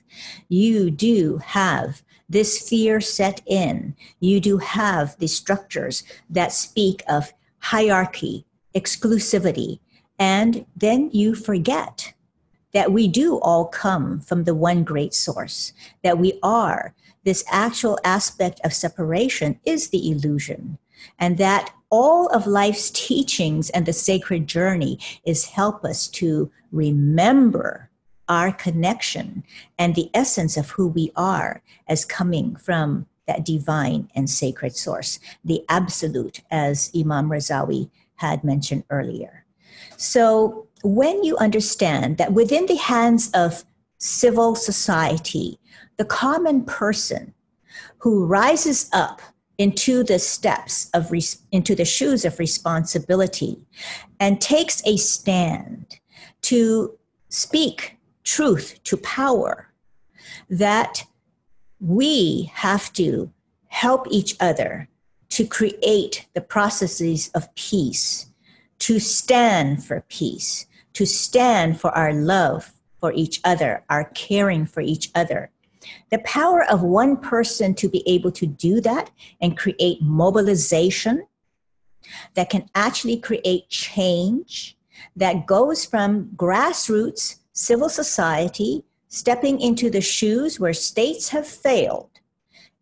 [0.47, 3.95] You do have this fear set in.
[4.20, 8.45] You do have the structures that speak of hierarchy,
[8.78, 9.80] exclusivity,
[10.19, 12.13] and then you forget
[12.73, 15.73] that we do all come from the one great source,
[16.03, 16.93] that we are.
[17.23, 20.78] This actual aspect of separation is the illusion,
[21.17, 27.89] and that all of life's teachings and the sacred journey is help us to remember
[28.30, 29.43] our connection
[29.80, 35.19] and the essence of who we are as coming from that divine and sacred source,
[35.43, 39.45] the absolute, as Imam Razawi had mentioned earlier.
[39.95, 43.63] So, when you understand that within the hands of
[43.97, 45.59] civil society,
[45.97, 47.34] the common person
[47.99, 49.22] who rises up
[49.57, 51.11] into the steps of
[51.51, 53.65] into the shoes of responsibility
[54.20, 55.99] and takes a stand
[56.41, 56.97] to
[57.30, 59.74] speak truth to power
[60.49, 61.05] that
[61.80, 63.32] we have to
[63.68, 64.88] help each other
[65.30, 68.28] to create the processes of peace,
[68.80, 74.82] to stand for peace, to stand for our love for each other, our caring for
[74.82, 75.51] each other.
[76.11, 79.11] The power of one person to be able to do that
[79.41, 81.28] and create mobilization
[82.34, 84.78] that can actually create change
[85.15, 92.16] that goes from grassroots civil society stepping into the shoes where states have failed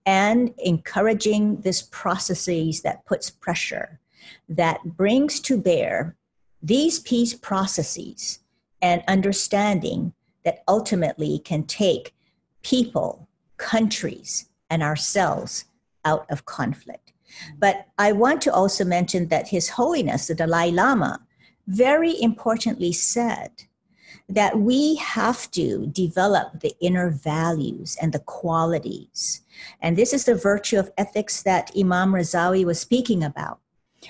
[0.05, 3.99] and encouraging this processes that puts pressure
[4.47, 6.15] that brings to bear
[6.61, 8.39] these peace processes
[8.81, 12.13] and understanding that ultimately can take
[12.61, 13.27] people
[13.57, 15.65] countries and ourselves
[16.03, 17.13] out of conflict.
[17.57, 21.19] But i want to also mention that his holiness the dalai lama
[21.67, 23.51] very importantly said
[24.27, 29.41] that we have to develop the inner values and the qualities.
[29.81, 33.59] And this is the virtue of ethics that Imam Razawi was speaking about,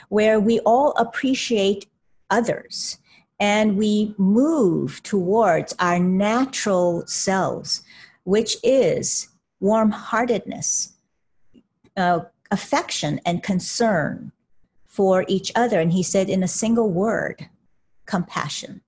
[0.10, 1.88] where we all appreciate
[2.30, 2.98] others
[3.40, 7.84] and we move towards our natural selves,
[8.24, 9.28] which is
[9.60, 10.94] warm heartedness,
[11.98, 14.32] uh, affection, and concern
[14.86, 15.82] for each other.
[15.82, 17.50] And he said in a single word,
[18.06, 18.82] compassion.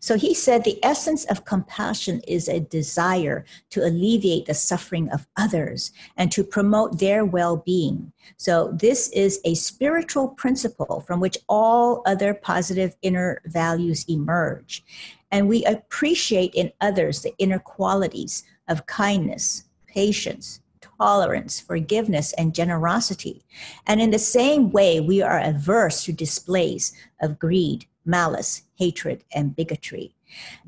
[0.00, 5.26] So he said the essence of compassion is a desire to alleviate the suffering of
[5.36, 8.12] others and to promote their well being.
[8.36, 14.84] So this is a spiritual principle from which all other positive inner values emerge.
[15.30, 20.60] And we appreciate in others the inner qualities of kindness, patience,
[20.98, 23.44] tolerance, forgiveness, and generosity.
[23.86, 29.56] And in the same way, we are averse to displays of greed, malice, hatred, and
[29.56, 30.14] bigotry.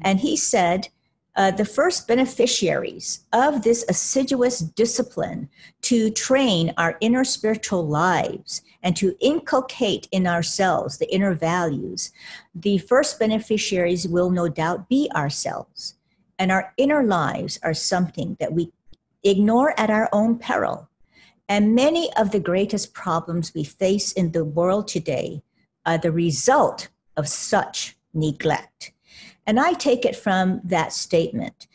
[0.02, 0.88] And he said,
[1.36, 5.48] uh, the first beneficiaries of this assiduous discipline
[5.82, 12.10] to train our inner spiritual lives and to inculcate in ourselves the inner values,
[12.54, 15.94] the first beneficiaries will no doubt be ourselves.
[16.38, 18.72] And our inner lives are something that we
[19.22, 20.88] ignore at our own peril.
[21.48, 25.42] And many of the greatest problems we face in the world today
[25.86, 28.92] are the result of such neglect.
[29.46, 31.66] And I take it from that statement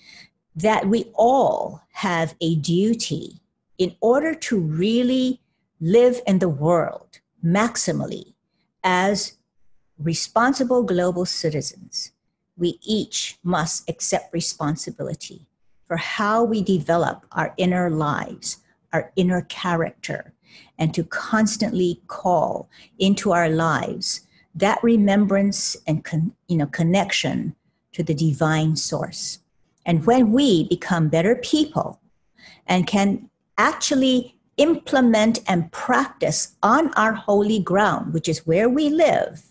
[0.56, 3.42] that we all have a duty
[3.78, 5.42] in order to really
[5.82, 8.34] live in the world maximally
[8.84, 9.38] as
[9.98, 12.12] responsible global citizens.
[12.58, 15.48] We each must accept responsibility
[15.88, 18.58] for how we develop our inner lives,
[18.94, 20.34] our inner character,
[20.78, 24.25] and to constantly call into our lives
[24.56, 27.56] that remembrance and con, you know connection
[27.94, 29.40] to the divine source.
[29.86, 32.00] And when we become better people
[32.68, 39.44] and can actually implement and practice on our holy ground, which is where we live,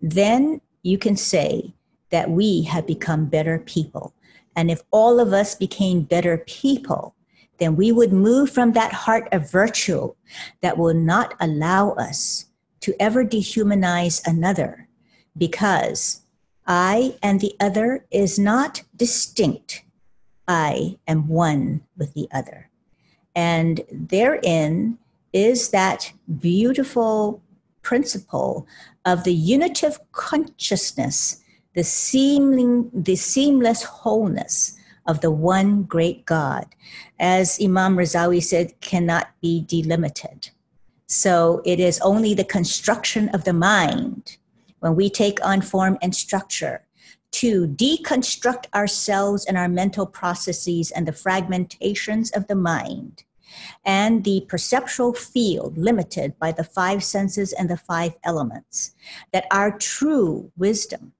[0.00, 1.74] then you can say
[2.10, 4.14] that we have become better people.
[4.56, 7.14] And if all of us became better people,
[7.58, 10.14] then we would move from that heart of virtue
[10.62, 12.46] that will not allow us
[12.80, 14.88] to ever dehumanize another
[15.36, 16.22] because
[16.66, 19.84] I and the other is not distinct.
[20.46, 22.70] I am one with the other.
[23.34, 24.98] And therein
[25.32, 27.42] is that beautiful
[27.82, 28.66] principle
[29.04, 31.42] of the unitive consciousness,
[31.74, 34.76] the seeming, the seamless wholeness
[35.06, 36.66] of the one great God,
[37.18, 40.50] as Imam Razawi said, cannot be delimited.
[41.08, 44.36] So it is only the construction of the mind
[44.80, 46.84] when we take on form and structure
[47.30, 53.24] to deconstruct ourselves and our mental processes and the fragmentations of the mind
[53.86, 58.94] and the perceptual field limited by the five senses and the five elements,
[59.32, 61.12] that our true wisdom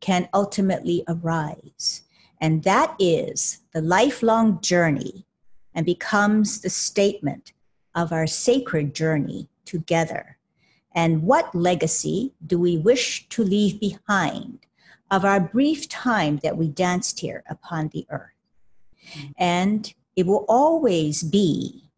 [0.00, 2.02] can ultimately arise.
[2.42, 5.24] And that is the lifelong journey
[5.74, 7.53] and becomes the statement
[7.94, 10.38] of our sacred journey together.
[10.94, 14.66] And what legacy do we wish to leave behind
[15.10, 18.30] of our brief time that we danced here upon the earth?
[19.36, 21.90] And it will always be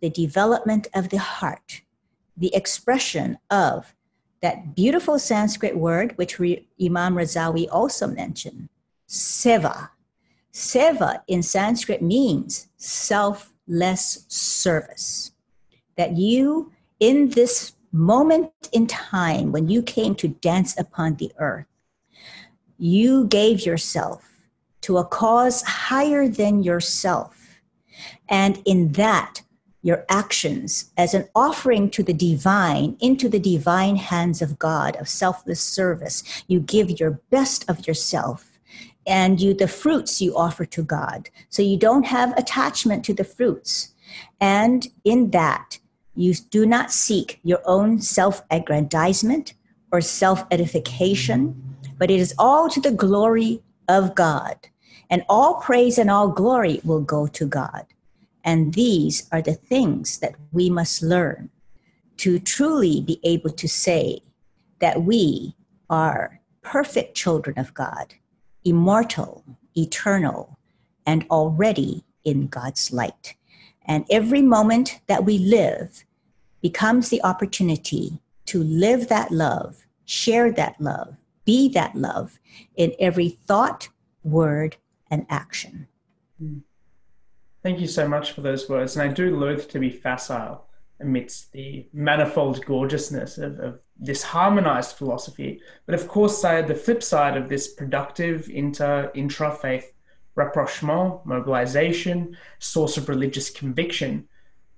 [0.00, 1.82] the development of the heart,
[2.36, 3.94] the expression of
[4.42, 8.68] that beautiful Sanskrit word, which Imam Razawi also mentioned,
[9.08, 9.90] seva.
[10.52, 12.68] Seva in Sanskrit means
[13.70, 15.32] selfless service.
[15.96, 21.66] That you, in this moment in time when you came to dance upon the earth,
[22.78, 24.24] you gave yourself
[24.82, 27.60] to a cause higher than yourself.
[28.28, 29.42] And in that,
[29.82, 35.08] your actions as an offering to the divine, into the divine hands of God of
[35.08, 36.22] selfless service.
[36.46, 38.49] You give your best of yourself
[39.06, 41.30] and you the fruits you offer to God.
[41.48, 43.94] So you don't have attachment to the fruits.
[44.40, 45.78] And in that,
[46.14, 49.54] you do not seek your own self aggrandizement
[49.92, 54.68] or self edification, but it is all to the glory of God.
[55.08, 57.86] And all praise and all glory will go to God.
[58.44, 61.50] And these are the things that we must learn
[62.18, 64.20] to truly be able to say
[64.78, 65.56] that we
[65.88, 68.14] are perfect children of God,
[68.64, 69.44] immortal,
[69.76, 70.58] eternal,
[71.06, 73.34] and already in God's light.
[73.84, 76.04] And every moment that we live
[76.60, 82.38] becomes the opportunity to live that love, share that love, be that love
[82.76, 83.88] in every thought,
[84.22, 84.76] word,
[85.10, 85.88] and action.
[87.62, 88.96] Thank you so much for those words.
[88.96, 90.66] And I do loathe to be facile
[91.00, 95.60] amidst the manifold gorgeousness of, of this harmonized philosophy.
[95.86, 99.92] But of course, uh, the flip side of this productive inter intra faith
[100.36, 104.26] rapprochement, mobilization, source of religious conviction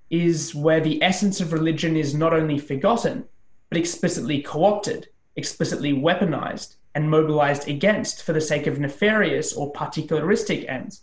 [0.09, 3.25] is where the essence of religion is not only forgotten,
[3.69, 9.73] but explicitly co opted, explicitly weaponized, and mobilized against for the sake of nefarious or
[9.73, 11.01] particularistic ends.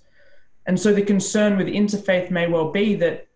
[0.67, 3.27] And so the concern with interfaith may well be that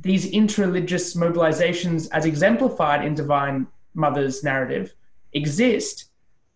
[0.00, 4.94] these interreligious mobilizations, as exemplified in Divine Mother's narrative,
[5.32, 6.06] exist,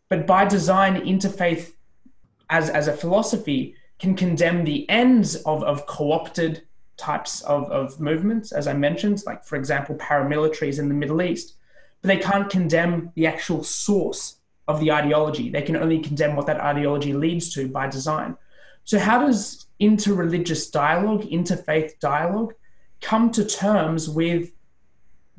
[0.09, 1.73] but by design, interfaith
[2.51, 6.63] as, as a philosophy can condemn the ends of, of co opted
[6.97, 11.55] types of, of movements, as I mentioned, like, for example, paramilitaries in the Middle East.
[12.01, 14.37] But they can't condemn the actual source
[14.69, 15.51] of the ideology.
[15.51, 18.37] They can only condemn what that ideology leads to by design.
[18.85, 22.55] So, how does interreligious dialogue, interfaith dialogue,
[23.03, 24.53] come to terms with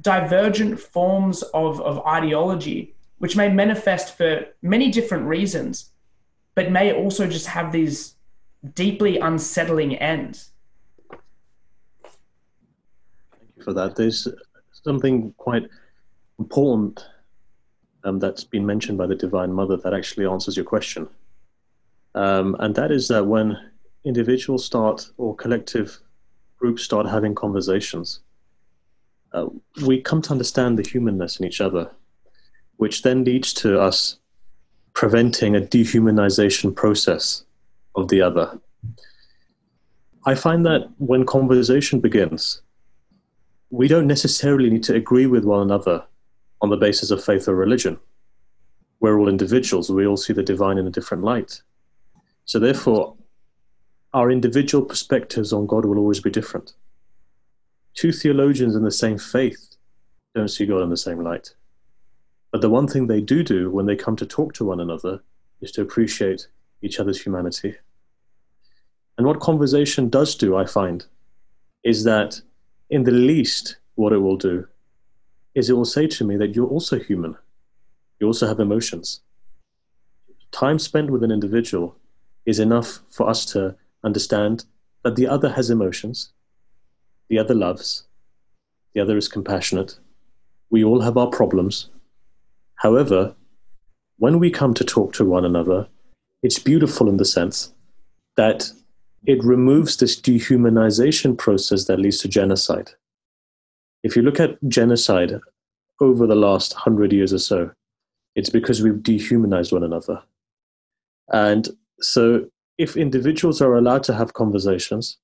[0.01, 5.91] divergent forms of, of ideology, which may manifest for many different reasons,
[6.55, 8.16] but may also just have these
[8.76, 10.51] deeply unsettling ends?
[13.32, 13.95] Thank you for that.
[13.95, 14.28] There's
[14.72, 15.68] something quite
[16.39, 17.07] important
[18.03, 21.07] um, that's been mentioned by the Divine Mother that actually answers your question.
[22.16, 23.57] Um, and that is that when
[24.03, 25.99] individuals start or collective
[26.64, 28.22] groups start having conversations,
[29.34, 29.47] uh,
[29.86, 31.91] we come to understand the humanness in each other,
[32.78, 34.18] which then leads to us
[34.93, 37.43] preventing a dehumanization process
[37.95, 38.57] of the other.
[40.26, 42.61] I find that when conversation begins,
[43.70, 46.05] we don't necessarily need to agree with one another
[46.61, 47.99] on the basis of faith or religion.
[49.01, 51.61] We're all individuals, we all see the divine in a different light.
[52.45, 53.18] So, therefore,
[54.14, 56.74] our individual perspectives on God will always be different.
[57.95, 59.76] Two theologians in the same faith
[60.36, 61.53] don't see God in the same light.
[62.51, 65.22] But the one thing they do do when they come to talk to one another
[65.61, 66.47] is to appreciate
[66.82, 67.76] each other's humanity.
[69.18, 71.05] And what conversation does do, I find,
[71.84, 72.41] is that
[72.89, 74.68] in the least, what it will do
[75.55, 77.38] is it will say to me that you're also human.
[78.20, 79.22] You also have emotions.
[80.51, 81.95] Time spent with an individual
[82.45, 84.66] is enough for us to understand
[85.04, 86.32] that the other has emotions,
[87.30, 88.06] the other loves,
[88.93, 89.99] the other is compassionate,
[90.70, 91.89] We all have our problems.
[92.76, 93.36] However,
[94.18, 95.88] when we come to talk to one another,
[96.41, 97.74] it's beautiful in the sense
[98.38, 98.72] that
[99.26, 102.89] it removes this dehumanization process that leads to genocide.
[104.04, 105.39] If you look at genocide
[106.01, 107.72] over the last hundred years or so,
[108.36, 110.22] it's because we've dehumanized one another.
[111.32, 111.70] And
[112.01, 112.47] so,
[112.84, 115.17] if individuals are allowed to have conversations,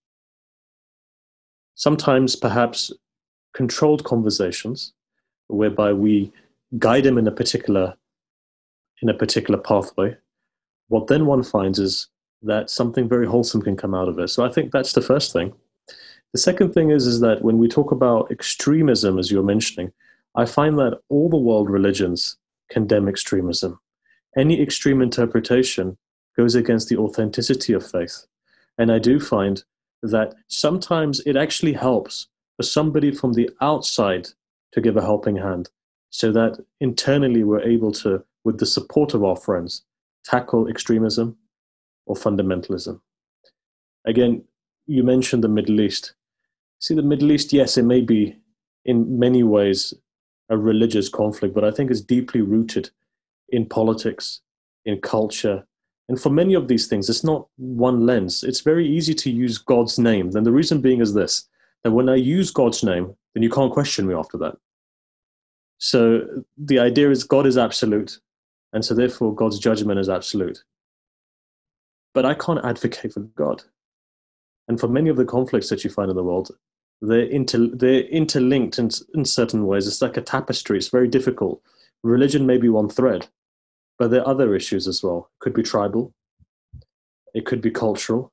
[1.76, 2.92] sometimes perhaps
[3.54, 4.94] controlled conversations,
[5.48, 6.32] whereby we
[6.78, 7.96] guide them in a particular
[9.02, 10.16] in a particular pathway,
[10.88, 12.08] what then one finds is
[12.42, 14.28] that something very wholesome can come out of it.
[14.30, 15.54] So I think that's the first thing.
[16.34, 19.94] The second thing is, is that when we talk about extremism, as you're mentioning,
[20.36, 22.38] I find that all the world religions
[22.70, 23.80] condemn extremism.
[24.38, 25.98] Any extreme interpretation
[26.40, 28.26] goes against the authenticity of faith.
[28.78, 29.62] And I do find
[30.02, 34.30] that sometimes it actually helps for somebody from the outside
[34.72, 35.70] to give a helping hand
[36.12, 39.84] so that internally we're able to, with the support of our friends,
[40.24, 41.36] tackle extremism
[42.06, 43.02] or fundamentalism.
[44.08, 44.42] Again,
[44.88, 46.14] you mentioned the Middle East.
[46.80, 48.38] See, the Middle East, yes, it may be
[48.86, 49.94] in many ways
[50.48, 52.92] a religious conflict, but I think it's deeply rooted
[53.50, 54.40] in politics,
[54.86, 55.66] in culture.
[56.10, 58.44] And for many of these things, it's not one lens.
[58.44, 60.36] It's very easy to use God's name.
[60.36, 61.48] And the reason being is this
[61.84, 64.58] that when I use God's name, then you can't question me after that.
[65.78, 68.20] So the idea is God is absolute.
[68.74, 70.64] And so therefore, God's judgment is absolute.
[72.14, 73.64] But I can't advocate for God.
[74.68, 76.52] And for many of the conflicts that you find in the world,
[77.02, 79.88] they're, inter, they're interlinked in, in certain ways.
[79.88, 81.62] It's like a tapestry, it's very difficult.
[82.04, 83.28] Religion may be one thread,
[84.00, 85.30] but there are other issues as well.
[85.36, 86.14] It could be tribal,
[87.36, 88.32] it could be cultural.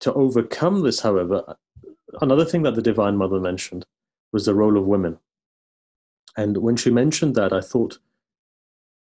[0.00, 1.56] To overcome this, however,
[2.20, 3.86] another thing that the Divine Mother mentioned
[4.32, 5.18] was the role of women.
[6.36, 7.98] And when she mentioned that, I thought,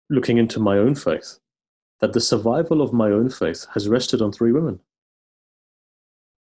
[0.08, 1.38] looking into my own faith,
[2.00, 4.80] that the survival of my own faith has rested on three women.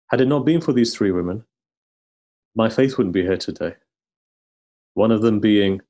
[0.09, 1.45] Had it not been for these three women,
[2.55, 3.75] my faith wouldn't be here today.
[4.93, 5.81] One of them being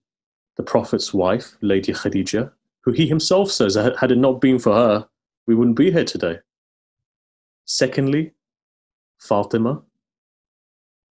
[0.57, 2.51] the Prophet's wife, Lady Khadija,
[2.83, 5.09] who he himself says, had it not been for her,
[5.47, 6.39] we wouldn't be here today.
[7.65, 8.33] Secondly,
[9.19, 9.83] Fatima,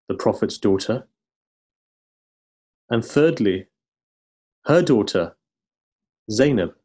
[0.07, 1.07] the Prophet's daughter.
[2.89, 3.67] And thirdly,
[4.65, 5.35] her daughter,
[6.31, 6.75] Zainab.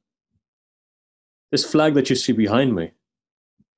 [1.53, 2.93] This flag that you see behind me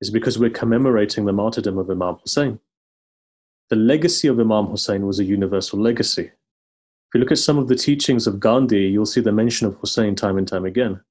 [0.01, 2.59] is because we're commemorating the martyrdom of Imam Hussein.
[3.69, 6.31] The legacy of Imam Hussein was a universal legacy.
[7.11, 9.75] If you look at some of the teachings of Gandhi, you'll see the mention of
[9.75, 11.01] Hussein time and time again.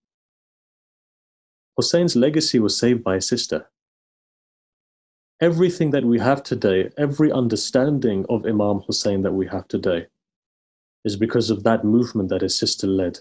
[1.77, 3.69] Hussein's legacy was saved by his sister.
[5.43, 10.07] Everything that we have today, every understanding of Imam Hussein that we have today,
[11.05, 13.21] is because of that movement that his sister led.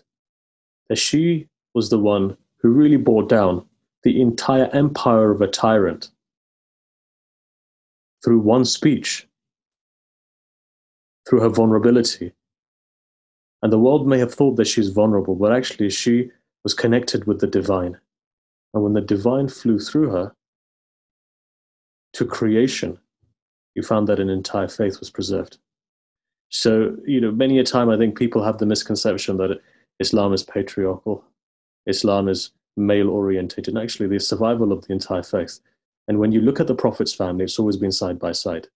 [0.88, 3.66] That she was the one who really brought down
[4.04, 6.12] the entire empire of a tyrant
[8.24, 9.28] through one speech,
[11.28, 12.32] through her vulnerability.
[13.62, 16.32] And the world may have thought that she's vulnerable, but actually she
[16.64, 17.98] was connected with the divine.
[18.74, 20.34] And when the divine flew through her
[22.14, 22.98] to creation,
[23.76, 25.58] you found that an entire faith was preserved.
[26.50, 29.60] So, you know, many a time I think people have the misconception that
[30.00, 31.24] Islam is patriarchal,
[31.86, 35.60] Islam is male orientated, and actually the survival of the entire faith.
[36.08, 38.68] And when you look at the Prophet's family, it's always been side by side.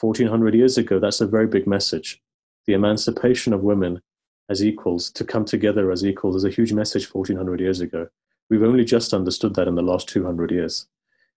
[0.00, 2.22] 1400 years ago, that's a very big message.
[2.66, 4.00] The emancipation of women
[4.50, 8.08] as equals, to come together as equals, is a huge message 1400 years ago.
[8.50, 10.86] We've only just understood that in the last 200 years.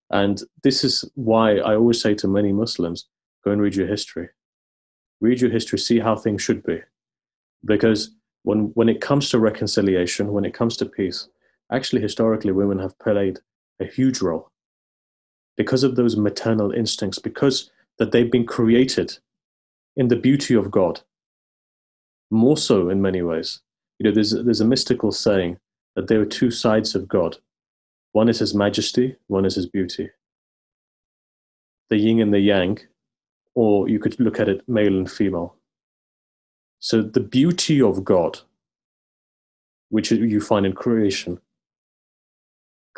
[0.09, 3.05] And this is why I always say to many Muslims
[3.45, 4.30] go and read your history.
[5.22, 6.82] Read your history, see how things should be.
[7.64, 8.11] Because
[8.41, 11.30] when, when it comes to reconciliation, when it comes to peace,
[11.72, 13.39] actually historically women have played
[13.80, 14.51] a huge role
[15.55, 19.18] because of those maternal instincts because that they've been created
[19.95, 21.01] in the beauty of god
[22.34, 23.61] more so in many ways.
[23.99, 25.57] You know there's, there's a mystical saying
[25.95, 27.38] that there are two sides of god.
[28.11, 30.09] One is his majesty one is his beauty.
[31.89, 32.79] The yin and the yang
[33.55, 35.55] or you could look at it male and female.
[36.79, 38.39] So the beauty of god
[39.89, 41.39] which you find in creation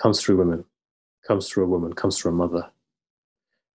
[0.02, 0.64] comes through women,
[1.28, 2.70] comes through a woman, comes through a mother.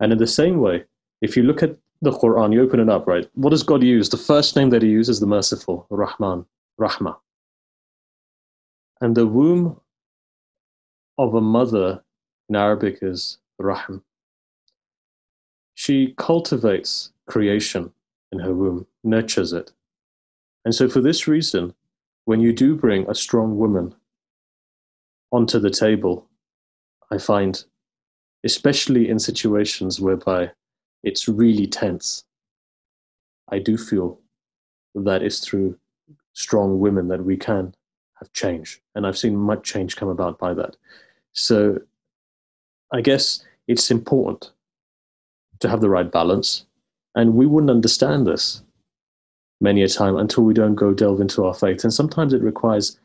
[0.00, 0.84] And in the same way,
[1.20, 3.28] if you look at the Quran, you open it up, right?
[3.34, 4.08] What does God use?
[4.08, 6.46] The first name that He uses is the merciful, Rahman,
[6.80, 7.16] Rahma.
[9.00, 9.80] And the womb
[11.18, 12.02] of a mother
[12.48, 14.02] in Arabic is Rahm.
[15.74, 17.92] She cultivates creation
[18.32, 19.72] in her womb, nurtures it.
[20.64, 21.74] And so, for this reason,
[22.24, 23.94] when you do bring a strong woman
[25.32, 26.26] onto the table,
[27.10, 27.64] I find,
[28.44, 30.52] especially in situations whereby
[31.02, 32.24] it's really tense,
[33.50, 34.20] I do feel
[34.94, 35.78] that it's through
[36.32, 37.74] strong women that we can
[38.18, 38.80] have change.
[38.94, 40.76] And I've seen much change come about by that.
[41.32, 41.78] So
[42.92, 44.50] I guess it's important
[45.60, 46.66] to have the right balance.
[47.14, 48.62] And we wouldn't understand this
[49.60, 51.84] many a time until we don't go delve into our faith.
[51.84, 52.98] And sometimes it requires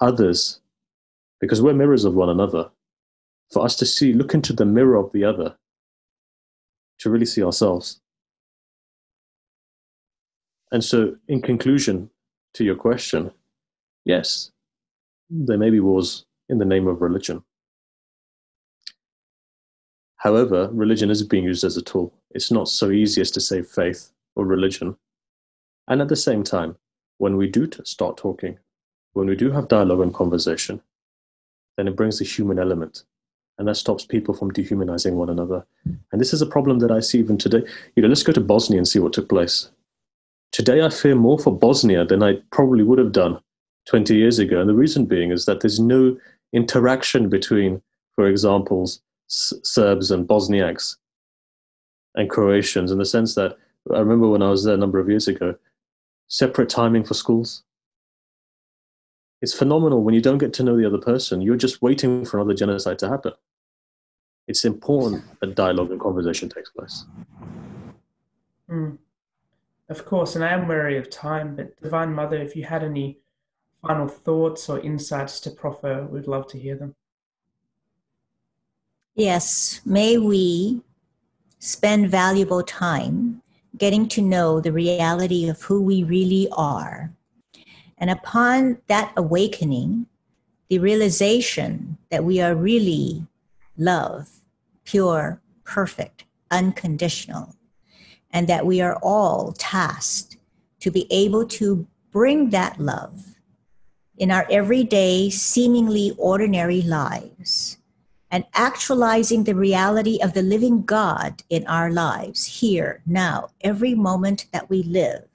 [0.00, 0.60] others,
[1.40, 2.70] because we're mirrors of one another,
[3.52, 5.56] for us to see, look into the mirror of the other,
[7.00, 8.00] to really see ourselves.
[10.72, 12.10] And so, in conclusion
[12.54, 13.32] to your question,
[14.04, 14.52] yes,
[15.28, 17.42] there may be wars in the name of religion.
[20.16, 22.12] However, religion is being used as a tool.
[22.32, 24.96] It's not so easy as to say faith or religion.
[25.88, 26.76] And at the same time,
[27.18, 28.58] when we do start talking,
[29.14, 30.82] when we do have dialogue and conversation,
[31.76, 33.04] then it brings the human element.
[33.60, 35.66] And that stops people from dehumanizing one another.
[35.84, 37.62] And this is a problem that I see even today.
[37.94, 39.70] You know, let's go to Bosnia and see what took place.
[40.50, 43.38] Today, I fear more for Bosnia than I probably would have done
[43.86, 44.62] 20 years ago.
[44.62, 46.16] And the reason being is that there's no
[46.54, 47.82] interaction between,
[48.14, 48.84] for example,
[49.28, 50.96] S- Serbs and Bosniaks
[52.14, 53.58] and Croatians in the sense that
[53.94, 55.54] I remember when I was there a number of years ago,
[56.28, 57.62] separate timing for schools.
[59.42, 61.42] It's phenomenal when you don't get to know the other person.
[61.42, 63.34] You're just waiting for another genocide to happen.
[64.50, 67.04] It's important that dialogue and conversation takes place.
[68.68, 68.98] Mm.
[69.88, 73.20] Of course, and I am wary of time, but Divine Mother, if you had any
[73.80, 76.96] final thoughts or insights to proffer, we'd love to hear them.
[79.14, 80.82] Yes, may we
[81.60, 83.42] spend valuable time
[83.78, 87.12] getting to know the reality of who we really are.
[87.98, 90.06] And upon that awakening,
[90.68, 93.28] the realization that we are really
[93.78, 94.39] love,
[94.90, 97.54] pure, perfect, unconditional,
[98.32, 100.36] and that we are all tasked
[100.80, 103.36] to be able to bring that love
[104.18, 107.78] in our everyday, seemingly ordinary lives
[108.32, 114.46] and actualizing the reality of the living God in our lives here, now, every moment
[114.52, 115.28] that we live,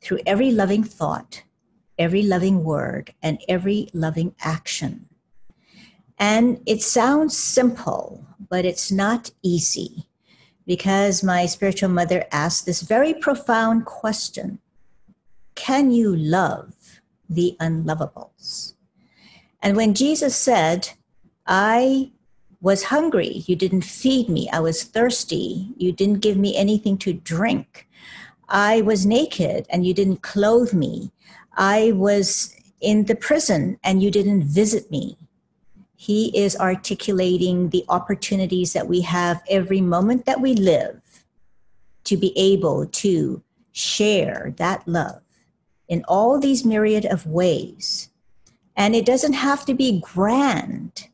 [0.00, 1.42] through every loving thought,
[1.98, 5.08] every loving word, and every loving action.
[6.22, 10.06] And it sounds simple, but it's not easy
[10.68, 14.60] because my spiritual mother asked this very profound question.
[15.56, 18.74] Can you love the unlovables?
[19.64, 20.90] And when Jesus said,
[21.44, 22.12] I
[22.60, 27.14] was hungry, you didn't feed me, I was thirsty, you didn't give me anything to
[27.14, 27.88] drink,
[28.48, 31.10] I was naked and you didn't clothe me,
[31.56, 35.18] I was in the prison and you didn't visit me
[36.02, 41.00] he is articulating the opportunities that we have every moment that we live
[42.02, 43.40] to be able to
[43.70, 45.22] share that love
[45.86, 48.08] in all these myriad of ways.
[48.76, 51.06] And it doesn't have to be grand,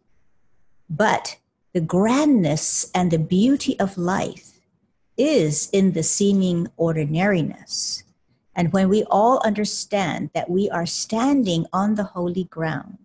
[0.89, 1.36] but
[1.74, 4.59] the grandness and the beauty of life
[5.18, 8.05] is in the seeming ordinariness.
[8.57, 12.97] And when we all understand that we are standing on the holy ground,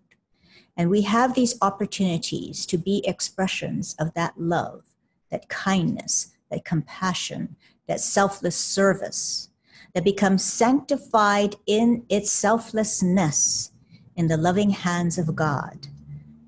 [0.76, 4.84] and we have these opportunities to be expressions of that love,
[5.30, 7.56] that kindness, that compassion,
[7.86, 9.50] that selfless service
[9.94, 13.72] that becomes sanctified in its selflessness
[14.16, 15.86] in the loving hands of God,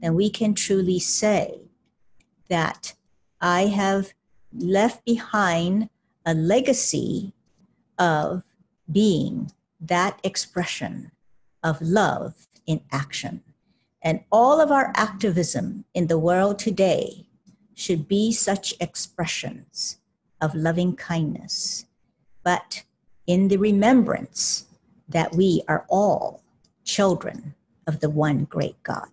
[0.00, 1.60] then we can truly say
[2.48, 2.94] that
[3.40, 4.12] I have
[4.52, 5.88] left behind
[6.24, 7.32] a legacy
[7.98, 8.42] of
[8.90, 11.12] being that expression
[11.62, 13.42] of love in action.
[14.06, 17.26] And all of our activism in the world today
[17.74, 19.98] should be such expressions
[20.40, 21.86] of loving kindness,
[22.44, 22.84] but
[23.26, 24.66] in the remembrance
[25.08, 26.44] that we are all
[26.84, 27.56] children
[27.88, 29.10] of the one great God.